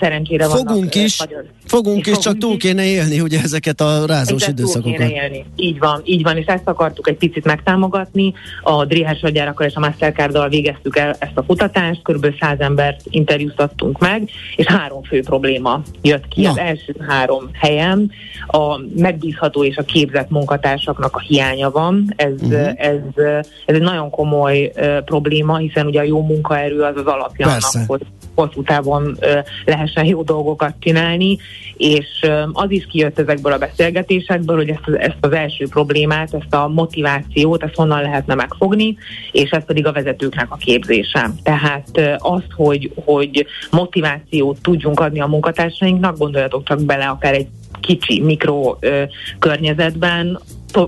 szerencsére 0.00 0.44
fogunk 0.44 0.68
vannak... 0.68 0.94
Is, 0.94 1.18
nagyon, 1.18 1.44
fogunk 1.64 2.06
is, 2.06 2.18
csak 2.18 2.38
túl 2.38 2.56
kéne 2.56 2.84
élni 2.84 3.20
ugye 3.20 3.40
ezeket 3.42 3.80
a 3.80 4.06
rázós 4.06 4.46
időszakokat. 4.46 4.96
Túl 4.96 5.06
kéne 5.06 5.22
élni, 5.22 5.44
így 5.56 5.78
van 5.78 5.96
van, 5.96 6.02
így 6.04 6.22
van, 6.22 6.36
és 6.36 6.46
ezt 6.46 6.68
akartuk 6.68 7.08
egy 7.08 7.16
picit 7.16 7.44
megtámogatni. 7.44 8.32
A 8.62 8.84
Dréhes 8.84 9.22
Agyárakkal 9.22 9.66
és 9.66 9.74
a 9.74 9.80
Mastercarddal 9.80 10.48
végeztük 10.48 10.96
el 10.96 11.16
ezt 11.18 11.36
a 11.36 11.42
kutatást, 11.42 12.02
kb. 12.02 12.34
100 12.40 12.60
embert 12.60 13.00
interjúztattunk 13.10 13.98
meg, 13.98 14.28
és 14.56 14.66
három 14.66 15.02
fő 15.02 15.22
probléma 15.22 15.82
jött 16.02 16.28
ki. 16.28 16.42
Na. 16.42 16.50
Az 16.50 16.58
első 16.58 16.96
három 17.08 17.50
helyen 17.52 18.10
a 18.46 18.80
megbízható 18.96 19.64
és 19.64 19.76
a 19.76 19.82
képzett 19.82 20.30
munkatársaknak 20.30 21.16
a 21.16 21.20
hiánya 21.20 21.70
van. 21.70 22.12
Ez, 22.16 22.32
uh-huh. 22.40 22.70
ez, 22.76 23.24
ez 23.66 23.74
egy 23.74 23.80
nagyon 23.80 24.10
komoly 24.10 24.72
probléma, 25.06 25.56
hiszen 25.56 25.86
ugye 25.86 26.00
a 26.00 26.04
jó 26.04 26.22
munkaerő 26.22 26.82
az 26.82 26.96
az 26.96 27.06
alapja 27.06 27.46
Persze. 27.46 27.78
annak, 27.78 27.90
hogy 27.90 28.00
hosszú 28.34 28.62
távon 28.62 29.18
lehessen 29.64 30.04
jó 30.04 30.22
dolgokat 30.22 30.74
csinálni, 30.78 31.38
és 31.76 32.06
az 32.52 32.70
is 32.70 32.86
kijött 32.86 33.18
ezekből 33.18 33.52
a 33.52 33.58
beszélgetésekből, 33.58 34.56
hogy 34.56 34.68
ezt, 34.68 34.96
ezt 34.96 35.16
az 35.20 35.32
első 35.32 35.68
problémát, 35.68 36.34
ezt 36.34 36.54
a 36.54 36.68
motivációt, 36.68 37.62
ezt 37.62 37.74
honnan 37.74 38.02
lehetne 38.02 38.34
megfogni, 38.34 38.96
és 39.32 39.50
ez 39.50 39.64
pedig 39.64 39.86
a 39.86 39.92
vezetőknek 39.92 40.46
a 40.50 40.56
képzése. 40.56 41.30
Tehát 41.42 42.18
azt, 42.18 42.52
hogy, 42.54 42.92
hogy 43.04 43.46
motivációt 43.70 44.58
tudjunk 44.62 45.00
adni 45.00 45.20
a 45.20 45.26
munkatársainknak, 45.26 46.18
gondoljatok 46.18 46.64
csak 46.64 46.82
bele 46.82 47.06
akár 47.06 47.34
egy 47.34 47.46
kicsi 47.80 48.22
mikro 48.22 48.76
ö, 48.80 49.02
környezetben, 49.38 50.38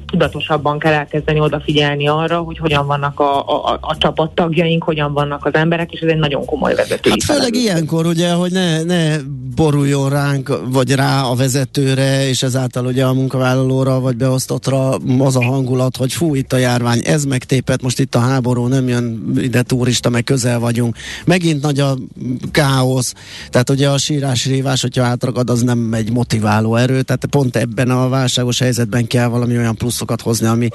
tudatosabban 0.06 0.78
kell 0.78 0.92
elkezdeni 0.92 1.40
odafigyelni 1.40 2.08
arra, 2.08 2.38
hogy 2.38 2.58
hogyan 2.58 2.86
vannak 2.86 3.20
a, 3.20 3.38
a, 3.38 3.78
a 3.80 3.96
csapattagjaink, 3.98 4.82
hogyan 4.82 5.12
vannak 5.12 5.44
az 5.44 5.54
emberek, 5.54 5.92
és 5.92 6.00
ez 6.00 6.08
egy 6.08 6.18
nagyon 6.18 6.44
komoly 6.44 6.74
vezető. 6.74 7.10
Hát 7.10 7.22
főleg 7.22 7.54
ilyenkor 7.54 8.06
ugye, 8.06 8.32
hogy 8.32 8.52
ne, 8.52 8.82
ne 8.82 9.16
boruljon 9.54 10.08
ránk, 10.08 10.60
vagy 10.68 10.94
rá 10.94 11.22
a 11.22 11.34
vezetőre, 11.34 12.28
és 12.28 12.42
ezáltal 12.42 12.86
ugye 12.86 13.04
a 13.04 13.12
munkavállalóra, 13.12 14.00
vagy 14.00 14.16
beosztottra 14.16 14.88
az 15.18 15.36
a 15.36 15.44
hangulat, 15.44 15.96
hogy 15.96 16.12
fú, 16.12 16.34
itt 16.34 16.52
a 16.52 16.56
járvány, 16.56 17.00
ez 17.04 17.24
megtépet, 17.24 17.82
most 17.82 17.98
itt 17.98 18.14
a 18.14 18.18
háború, 18.18 18.66
nem 18.66 18.88
jön 18.88 19.32
ide 19.36 19.62
turista, 19.62 20.08
meg 20.08 20.24
közel 20.24 20.58
vagyunk. 20.58 20.96
Megint 21.24 21.62
nagy 21.62 21.80
a 21.80 21.96
káosz, 22.50 23.14
tehát 23.50 23.70
ugye 23.70 23.88
a 23.88 23.98
sírás, 23.98 24.46
rívás, 24.46 24.80
hogyha 24.80 25.04
átragad, 25.04 25.50
az 25.50 25.62
nem 25.62 25.92
egy 25.92 26.12
motiváló 26.12 26.76
erő, 26.76 27.02
tehát 27.02 27.26
pont 27.26 27.56
ebben 27.56 27.90
a 27.90 28.08
válságos 28.08 28.58
helyzetben 28.58 29.06
kell 29.06 29.26
valami 29.26 29.56
olyan 29.56 29.67
pluszokat 29.74 30.20
hozni, 30.20 30.46
ami 30.46 30.68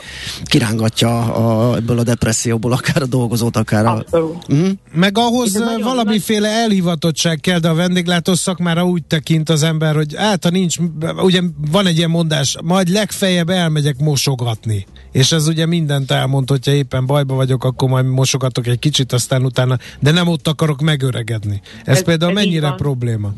kirángatja 0.43 1.33
a, 1.33 1.75
ebből 1.75 1.99
a 1.99 2.03
depresszióból 2.03 2.71
akár 2.71 3.01
a 3.01 3.05
dolgozót, 3.05 3.57
akár 3.57 3.85
a... 3.85 4.03
Uh-huh. 4.11 4.69
Meg 4.93 5.17
ahhoz 5.17 5.63
valamiféle 5.81 6.49
elhivatottság 6.49 7.39
kell, 7.39 7.59
de 7.59 7.69
a 7.69 7.73
vendéglátó 7.73 8.33
szakmára 8.33 8.85
úgy 8.85 9.03
tekint 9.03 9.49
az 9.49 9.63
ember, 9.63 9.95
hogy 9.95 10.15
hát 10.15 10.43
ha 10.43 10.49
nincs, 10.49 10.77
ugye 11.17 11.41
van 11.71 11.85
egy 11.85 11.97
ilyen 11.97 12.09
mondás, 12.09 12.55
majd 12.63 12.89
legfeljebb 12.89 13.49
elmegyek 13.49 13.99
mosogatni. 13.99 14.85
És 15.11 15.31
ez 15.31 15.47
ugye 15.47 15.65
mindent 15.65 16.11
elmond, 16.11 16.49
hogyha 16.49 16.71
éppen 16.71 17.05
bajba 17.05 17.35
vagyok, 17.35 17.63
akkor 17.63 17.89
majd 17.89 18.05
mosogatok 18.05 18.67
egy 18.67 18.79
kicsit, 18.79 19.13
aztán 19.13 19.45
utána, 19.45 19.77
de 19.99 20.11
nem 20.11 20.27
ott 20.27 20.47
akarok 20.47 20.81
megöregedni. 20.81 21.61
Ez, 21.83 21.97
ez 21.97 22.03
például 22.03 22.31
ez 22.31 22.43
mennyire 22.43 22.71
probléma? 22.71 23.33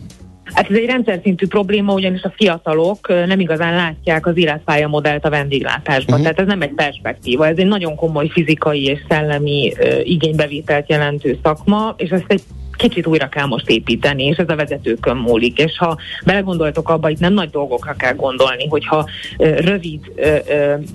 Hát 0.54 0.70
ez 0.70 0.76
egy 0.76 0.86
rendszer 0.86 1.20
szintű 1.24 1.48
probléma, 1.48 1.94
ugyanis 1.94 2.22
a 2.22 2.34
fiatalok 2.36 3.08
nem 3.08 3.40
igazán 3.40 3.76
látják 3.76 4.26
az 4.26 4.38
életpályamodellt 4.38 5.26
a 5.26 5.30
vendéglátásban. 5.30 6.20
Uh-huh. 6.20 6.22
Tehát 6.22 6.40
ez 6.40 6.48
nem 6.48 6.62
egy 6.62 6.74
perspektíva, 6.74 7.48
ez 7.48 7.58
egy 7.58 7.68
nagyon 7.68 7.96
komoly 7.96 8.28
fizikai 8.28 8.84
és 8.84 9.00
szellemi 9.10 9.74
uh, 9.80 10.10
igénybevételt 10.10 10.90
jelentő 10.90 11.40
szakma, 11.44 11.94
és 11.98 12.10
ezt 12.10 12.26
egy 12.28 12.42
kicsit 12.76 13.08
újra 13.08 13.30
kell 13.30 13.46
most 13.46 13.70
építeni, 13.70 14.24
és 14.24 14.38
ez 14.38 14.50
a 14.50 14.56
vezetőkön 14.56 15.18
múlik. 15.18 15.58
És 15.60 15.78
ha 15.78 15.98
belegondoltok 16.26 16.90
abba, 16.90 17.10
itt 17.10 17.20
nem 17.20 17.34
nagy 17.34 17.50
dolgokra 17.50 17.94
kell 17.94 18.14
gondolni, 18.14 18.68
hogyha 18.68 19.10
rövid 19.38 20.00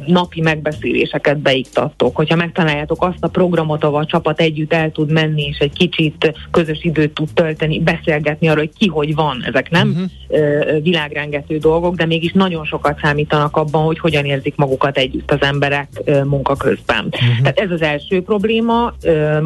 napi 0.07 0.41
megbeszéléseket 0.41 1.39
beiktattok, 1.39 2.17
hogyha 2.17 2.37
megtaláljátok 2.37 3.05
azt 3.05 3.25
a 3.25 3.29
programot, 3.29 3.85
ahol 3.85 4.01
a 4.01 4.07
csapat 4.07 4.41
együtt 4.41 4.73
el 4.73 4.93
tud 4.93 5.13
menni, 5.13 5.43
és 5.43 5.59
egy 5.59 5.73
kicsit 5.73 6.33
közös 6.51 6.79
időt 6.83 7.13
tud 7.13 7.29
tölteni, 7.35 7.81
beszélgetni 7.81 8.49
arról, 8.49 8.65
hogy 8.65 8.79
ki 8.79 8.87
hogy 8.87 9.15
van. 9.15 9.43
Ezek 9.47 9.71
nem 9.71 9.89
uh-huh. 9.89 10.83
világrengető 10.83 11.59
dolgok, 11.59 11.95
de 11.95 12.07
mégis 12.07 12.33
nagyon 12.33 12.65
sokat 12.65 12.99
számítanak 13.03 13.57
abban, 13.57 13.83
hogy 13.83 13.99
hogyan 13.99 14.25
érzik 14.25 14.57
magukat 14.57 14.99
együtt 14.99 15.31
az 15.31 15.43
emberek 15.43 15.89
munka 16.25 16.57
közben. 16.57 17.05
Uh-huh. 17.05 17.39
Tehát 17.39 17.59
ez 17.59 17.71
az 17.71 17.83
első 17.83 18.23
probléma. 18.23 18.95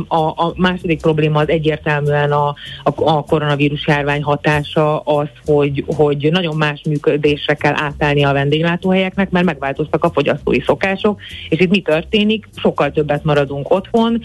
A, 0.08 0.16
a 0.16 0.52
második 0.56 1.00
probléma 1.00 1.40
az 1.40 1.48
egyértelműen 1.48 2.23
nyilván 2.24 2.32
a, 2.32 2.54
a, 2.82 3.16
a 3.16 3.24
koronavírus 3.24 3.86
járvány 3.86 4.22
hatása 4.22 4.98
az, 4.98 5.28
hogy, 5.44 5.84
hogy 5.96 6.28
nagyon 6.30 6.56
más 6.56 6.82
működésre 6.88 7.54
kell 7.54 7.74
átállni 7.76 8.24
a 8.24 8.32
vendéglátóhelyeknek, 8.32 9.30
mert 9.30 9.44
megváltoztak 9.44 10.04
a 10.04 10.10
fogyasztói 10.10 10.60
szokások, 10.60 11.20
és 11.48 11.60
itt 11.60 11.70
mi 11.70 11.80
történik? 11.80 12.48
Sokkal 12.56 12.90
többet 12.90 13.24
maradunk 13.24 13.70
otthon, 13.70 14.22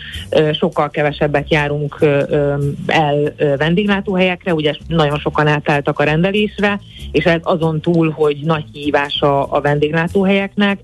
sokkal 0.54 0.90
kevesebbet 0.90 1.52
járunk 1.52 1.98
el 2.88 3.34
vendéglátóhelyekre, 3.58 4.54
ugye 4.54 4.74
nagyon 4.88 5.20
sokan 5.20 5.48
átálltak 5.48 6.00
a 6.00 6.04
rendelésre, 6.04 6.80
és 7.12 7.26
ez 7.26 7.40
azon 7.44 7.82
túl, 7.82 8.10
hogy 8.10 8.38
nagy 8.44 8.64
kihívás 8.72 9.22
a, 9.22 9.54
a 9.54 9.62
vendéglátóhelyeknek, 9.62 10.80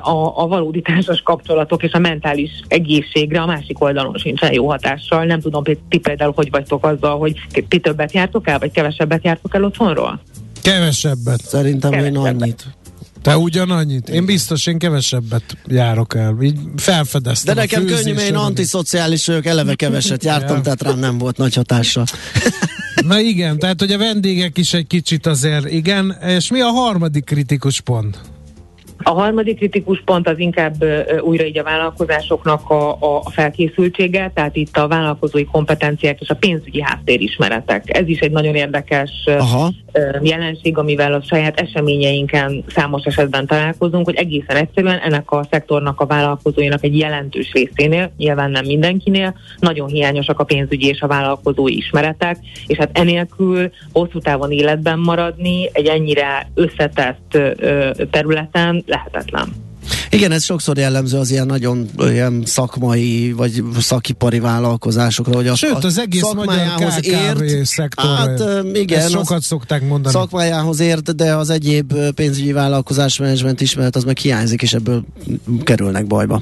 a, 0.00 0.42
a 0.42 0.46
valódi 0.46 0.80
társas 0.80 1.20
kapcsolatok 1.20 1.82
és 1.82 1.92
a 1.92 1.98
mentális 1.98 2.50
egészségre 2.68 3.40
a 3.40 3.46
másik 3.46 3.80
oldalon 3.82 4.14
sincsen 4.16 4.52
jó 4.52 4.68
hatással. 4.68 5.24
Nem 5.24 5.40
tudom, 5.40 5.62
ti 5.88 5.98
például, 5.98 6.32
hogy 6.36 6.45
hogy 6.50 6.60
vagytok 6.60 6.86
azzal, 6.86 7.18
hogy 7.18 7.34
ti 7.68 7.78
többet 7.80 8.12
jártok 8.12 8.48
el, 8.48 8.58
vagy 8.58 8.70
kevesebbet 8.70 9.24
jártok 9.24 9.54
el 9.54 9.64
otthonról? 9.64 10.20
Kevesebbet. 10.62 11.40
Szerintem 11.40 11.90
kevesebbet. 11.90 12.32
én 12.32 12.42
annyit. 12.42 12.66
Te 13.22 13.36
ugyanannyit? 13.36 14.08
Én 14.08 14.26
biztos, 14.26 14.66
én 14.66 14.78
kevesebbet 14.78 15.56
járok 15.66 16.14
el. 16.14 16.36
Így 16.40 16.58
felfedeztem 16.76 17.54
De 17.54 17.60
nekem 17.60 17.84
könnyű, 17.84 18.14
mert 18.14 18.28
én 18.28 18.34
antiszociális 18.34 19.26
vagyok, 19.26 19.46
eleve 19.46 19.74
keveset 19.74 20.24
jártam, 20.24 20.62
tehát 20.62 20.82
rám 20.82 20.98
nem 20.98 21.18
volt 21.18 21.36
nagy 21.36 21.54
hatása. 21.54 22.04
Na 23.06 23.18
igen, 23.18 23.58
tehát 23.58 23.80
hogy 23.80 23.92
a 23.92 23.98
vendégek 23.98 24.58
is 24.58 24.74
egy 24.74 24.86
kicsit 24.86 25.26
azért, 25.26 25.70
igen. 25.70 26.16
És 26.26 26.50
mi 26.50 26.60
a 26.60 26.68
harmadik 26.68 27.24
kritikus 27.24 27.80
pont? 27.80 28.20
A 29.08 29.12
harmadik 29.12 29.56
kritikus 29.56 30.02
pont 30.04 30.28
az 30.28 30.38
inkább 30.38 30.84
újra 31.20 31.44
így 31.44 31.58
a 31.58 31.62
vállalkozásoknak 31.62 32.70
a, 32.70 32.90
a, 32.90 33.20
a 33.24 33.30
felkészültsége, 33.30 34.30
tehát 34.34 34.56
itt 34.56 34.76
a 34.76 34.88
vállalkozói 34.88 35.44
kompetenciák 35.44 36.20
és 36.20 36.28
a 36.28 36.34
pénzügyi 36.34 36.82
háttérismeretek. 36.82 37.98
Ez 37.98 38.08
is 38.08 38.18
egy 38.18 38.30
nagyon 38.30 38.54
érdekes 38.54 39.10
Aha. 39.26 39.70
Jelenség, 40.22 40.78
amivel 40.78 41.12
a 41.12 41.22
saját 41.22 41.60
eseményeinken 41.60 42.64
számos 42.68 43.04
esetben 43.04 43.46
találkozunk, 43.46 44.04
hogy 44.04 44.14
egészen 44.14 44.56
egyszerűen 44.56 44.98
ennek 44.98 45.30
a 45.30 45.46
szektornak 45.50 46.00
a 46.00 46.06
vállalkozóinak 46.06 46.84
egy 46.84 46.98
jelentős 46.98 47.52
részénél, 47.52 48.12
nyilván 48.16 48.50
nem 48.50 48.64
mindenkinél, 48.64 49.34
nagyon 49.58 49.88
hiányosak 49.88 50.40
a 50.40 50.44
pénzügyi 50.44 50.86
és 50.86 51.00
a 51.00 51.06
vállalkozói 51.06 51.76
ismeretek, 51.76 52.36
és 52.66 52.76
hát 52.76 52.98
enélkül 52.98 53.70
hosszú 53.92 54.18
távon 54.18 54.50
életben 54.50 54.98
maradni 54.98 55.68
egy 55.72 55.86
ennyire 55.86 56.50
összetett 56.54 57.38
területen 58.10 58.82
lehetetlen. 58.86 59.65
Igen, 60.10 60.32
ez 60.32 60.44
sokszor 60.44 60.78
jellemző 60.78 61.18
az 61.18 61.30
ilyen 61.30 61.46
nagyon 61.46 61.88
ilyen 61.98 62.42
szakmai 62.44 63.32
vagy 63.32 63.62
szakipari 63.78 64.38
vállalkozásokra, 64.38 65.34
hogy 65.34 65.46
a, 65.46 65.54
Sőt, 65.54 65.84
az 65.84 65.98
egész 65.98 66.20
szakmájához 66.20 67.06
ért. 67.06 67.64
Szektor, 67.66 68.16
hát 68.16 68.40
igen, 68.72 69.00
ezt 69.00 69.10
sokat 69.10 69.42
szokták 69.42 69.82
mondani. 69.88 70.14
Szakmájához 70.14 70.80
ért, 70.80 71.14
de 71.16 71.34
az 71.34 71.50
egyéb 71.50 71.94
pénzügyi 72.14 72.52
vállalkozás 72.52 73.18
menedzsment 73.18 73.60
ismeret 73.60 73.96
az 73.96 74.04
meg 74.04 74.16
hiányzik, 74.16 74.62
és 74.62 74.72
ebből 74.72 75.04
kerülnek 75.62 76.06
bajba. 76.06 76.40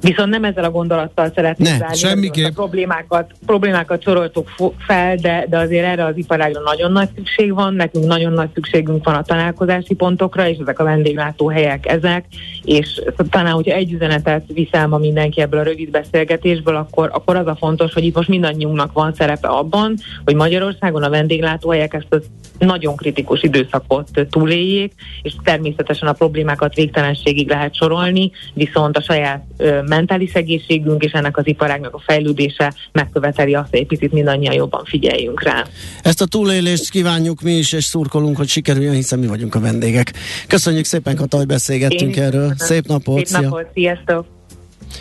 Viszont 0.00 0.30
nem 0.30 0.44
ezzel 0.44 0.64
a 0.64 0.70
gondolattal 0.70 1.32
szeretnék 1.34 1.78
ne, 1.78 1.92
semmiképp. 1.92 2.46
A 2.46 2.50
problémákat, 2.50 3.32
problémákat 3.46 4.02
soroltuk 4.02 4.48
fel, 4.78 5.16
de, 5.16 5.46
de 5.48 5.58
azért 5.58 5.86
erre 5.86 6.04
az 6.04 6.16
iparágra 6.16 6.60
nagyon 6.60 6.92
nagy 6.92 7.08
szükség 7.14 7.54
van, 7.54 7.74
nekünk 7.74 8.06
nagyon 8.06 8.32
nagy 8.32 8.48
szükségünk 8.54 9.04
van 9.04 9.14
a 9.14 9.22
találkozási 9.22 9.94
pontokra, 9.94 10.48
és 10.48 10.58
ezek 10.58 10.78
a 10.78 10.84
vendéglátóhelyek 10.84 11.86
ezek, 11.86 12.24
és 12.64 13.00
talán, 13.30 13.52
hogyha 13.52 13.74
egy 13.74 13.92
üzenetet 13.92 14.44
viszel 14.54 14.86
ma 14.86 14.98
mindenki 14.98 15.40
ebből 15.40 15.60
a 15.60 15.62
rövid 15.62 15.90
beszélgetésből, 15.90 16.76
akkor, 16.76 17.10
akkor 17.12 17.36
az 17.36 17.46
a 17.46 17.56
fontos, 17.56 17.92
hogy 17.92 18.04
itt 18.04 18.14
most 18.14 18.28
mindannyiunknak 18.28 18.92
van 18.92 19.14
szerepe 19.14 19.48
abban, 19.48 19.94
hogy 20.24 20.34
Magyarországon 20.34 21.02
a 21.02 21.10
vendéglátóhelyek 21.10 21.94
ezt 21.94 22.06
az 22.14 22.22
nagyon 22.58 22.96
kritikus 22.96 23.42
időszakot 23.42 24.26
túléljék, 24.30 24.92
és 25.22 25.34
természetesen 25.44 26.08
a 26.08 26.12
problémákat 26.12 26.74
végtelenségig 26.74 27.48
lehet 27.48 27.74
sorolni, 27.74 28.30
viszont 28.54 28.96
a 28.96 29.02
saját 29.02 29.44
mentális 29.90 30.32
egészségünk 30.32 31.04
és 31.04 31.12
ennek 31.12 31.36
az 31.36 31.46
iparágnak 31.46 31.94
a 31.94 32.02
fejlődése 32.06 32.74
megköveteli 32.92 33.54
azt, 33.54 33.70
hogy 33.70 33.78
egy 33.78 33.86
picit 33.86 34.12
mindannyian 34.12 34.54
jobban 34.54 34.84
figyeljünk 34.84 35.42
rá. 35.42 35.66
Ezt 36.02 36.20
a 36.20 36.26
túlélést 36.26 36.90
kívánjuk 36.90 37.40
mi 37.40 37.52
is, 37.52 37.72
és 37.72 37.84
szurkolunk, 37.84 38.36
hogy 38.36 38.48
sikerüljön, 38.48 38.94
hiszen 38.94 39.18
mi 39.18 39.26
vagyunk 39.26 39.54
a 39.54 39.60
vendégek. 39.60 40.12
Köszönjük 40.46 40.84
szépen, 40.84 41.16
Kata, 41.16 41.36
hogy 41.36 41.46
beszélgettünk 41.46 42.16
Én 42.16 42.22
erről. 42.22 42.54
Szép 42.58 42.86
napot! 42.86 43.26
Szép 43.26 43.42
napot, 43.42 43.66
sziasztok! 43.74 44.26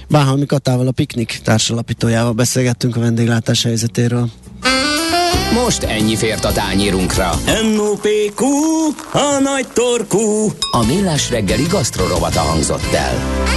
Báhalmi 0.09 0.45
Katával, 0.45 0.87
a 0.87 0.91
Piknik 0.91 1.39
társalapítójával 1.43 2.33
beszélgettünk 2.33 2.95
a 2.95 2.99
vendéglátás 2.99 3.63
helyzetéről. 3.63 4.29
Most 5.53 5.83
ennyi 5.83 6.15
fért 6.15 6.45
a 6.45 6.51
tányírunkra. 6.51 7.29
M.O.P.Q. 7.45 8.45
A 9.11 9.39
nagy 9.43 9.67
torkú. 9.73 10.51
A 10.71 10.85
millás 10.85 11.29
reggeli 11.29 11.65
gasztrorovata 11.69 12.39
hangzott 12.39 12.93
el. 12.93 13.47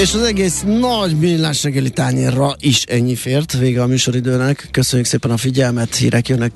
És 0.00 0.14
az 0.14 0.22
egész 0.22 0.62
nagy 0.66 1.18
millás 1.18 1.62
reggeli 1.62 1.90
tányérra 1.90 2.56
is 2.60 2.82
ennyi 2.82 3.14
fért 3.14 3.58
vége 3.58 3.82
a 3.82 3.86
műsoridőnek. 3.86 4.68
Köszönjük 4.70 5.08
szépen 5.08 5.30
a 5.30 5.36
figyelmet, 5.36 5.94
hírek 5.94 6.28
jönnek 6.28 6.52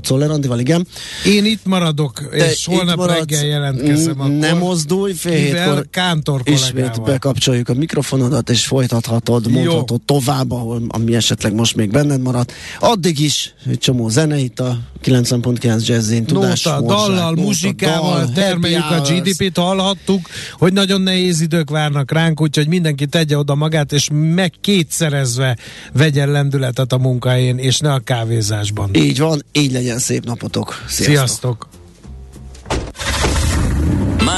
Czoller 0.00 0.30
Andival, 0.30 0.58
igen. 0.58 0.86
Én 1.26 1.44
itt 1.44 1.64
maradok, 1.64 2.28
Te 2.30 2.50
és 2.50 2.66
holnap 2.66 2.96
maradsz, 2.96 3.18
reggel 3.18 3.44
jelentkezem. 3.44 4.20
Akkor, 4.20 4.32
nem 4.32 4.58
mozdulj, 4.58 5.12
fél 5.12 5.32
hétkor 5.32 5.86
Kántor 5.90 6.40
ismét 6.44 7.02
bekapcsoljuk 7.02 7.68
a 7.68 7.74
mikrofonodat, 7.74 8.50
és 8.50 8.66
folytathatod, 8.66 9.50
mondhatod 9.50 10.00
Jó. 10.08 10.18
tovább, 10.18 10.52
ahol 10.52 10.82
ami 10.88 11.14
esetleg 11.14 11.54
most 11.54 11.76
még 11.76 11.90
benned 11.90 12.20
maradt. 12.20 12.52
Addig 12.80 13.20
is 13.20 13.54
egy 13.70 13.78
csomó 13.78 14.08
zene 14.14 14.38
itt 14.38 14.60
a 14.60 14.78
90.9 15.04 15.86
Jazzin, 15.86 16.24
tudás, 16.24 16.62
Nóta, 16.62 16.80
dallal, 16.80 17.34
muzsikával 17.34 18.24
dal, 18.24 18.32
termeljük 18.32 18.90
a 18.90 19.00
GDP-t, 19.00 19.56
hallhattuk, 19.56 20.28
hogy 20.52 20.72
nagyon 20.72 21.00
nehéz 21.00 21.40
idők 21.40 21.70
várnak 21.70 22.12
ránk, 22.12 22.40
úgyhogy 22.40 22.68
mindenki 22.68 23.06
tegye 23.06 23.38
oda 23.38 23.54
magát, 23.54 23.92
és 23.92 24.08
meg 24.12 24.52
kétszerezve 24.60 25.56
vegyen 25.92 26.30
lendületet 26.30 26.92
a 26.92 26.98
munkahelyén, 26.98 27.58
és 27.58 27.78
ne 27.78 27.92
a 27.92 27.98
kávézásban. 27.98 28.90
Így 28.92 29.18
van, 29.18 29.44
így 29.52 29.72
legyen 29.72 29.98
szép 29.98 30.24
napotok. 30.24 30.84
Sziasztok! 30.88 31.16
Sziasztok. 31.16 31.73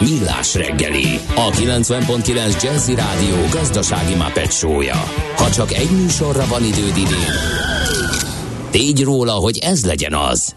Millás 0.00 0.54
reggeli, 0.54 1.20
a 1.34 1.50
90.9 1.50 2.62
Jazzy 2.62 2.94
Rádió 2.94 3.36
gazdasági 3.50 4.14
mapetsója. 4.14 5.04
Ha 5.36 5.50
csak 5.50 5.72
egy 5.72 5.90
műsorra 5.90 6.46
van 6.46 6.64
időd 6.64 6.96
idén, 6.96 7.34
tégy 8.70 9.02
róla, 9.02 9.32
hogy 9.32 9.58
ez 9.58 9.84
legyen 9.84 10.14
az. 10.14 10.54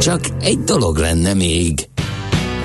Csak 0.00 0.20
egy 0.40 0.58
dolog 0.58 0.96
lenne 0.96 1.34
még. 1.34 1.88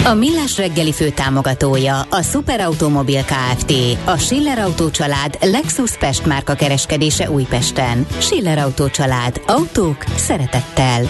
A 0.06 0.14
Millás 0.14 0.58
reggeli 0.58 0.92
fő 0.92 1.10
támogatója 1.10 2.00
a 2.00 2.22
Superautomobil 2.22 3.24
KFT, 3.24 3.74
a 4.06 4.18
Schiller 4.18 4.60
Auto 4.60 4.90
család 4.92 5.38
Lexus 5.42 5.98
Pest 5.98 6.26
márka 6.26 6.54
kereskedése 6.54 7.30
Újpesten. 7.30 8.08
Schiller 8.18 8.58
Auto 8.58 8.90
család. 8.90 9.42
Autók 9.48 10.04
szeretettel. 10.16 11.10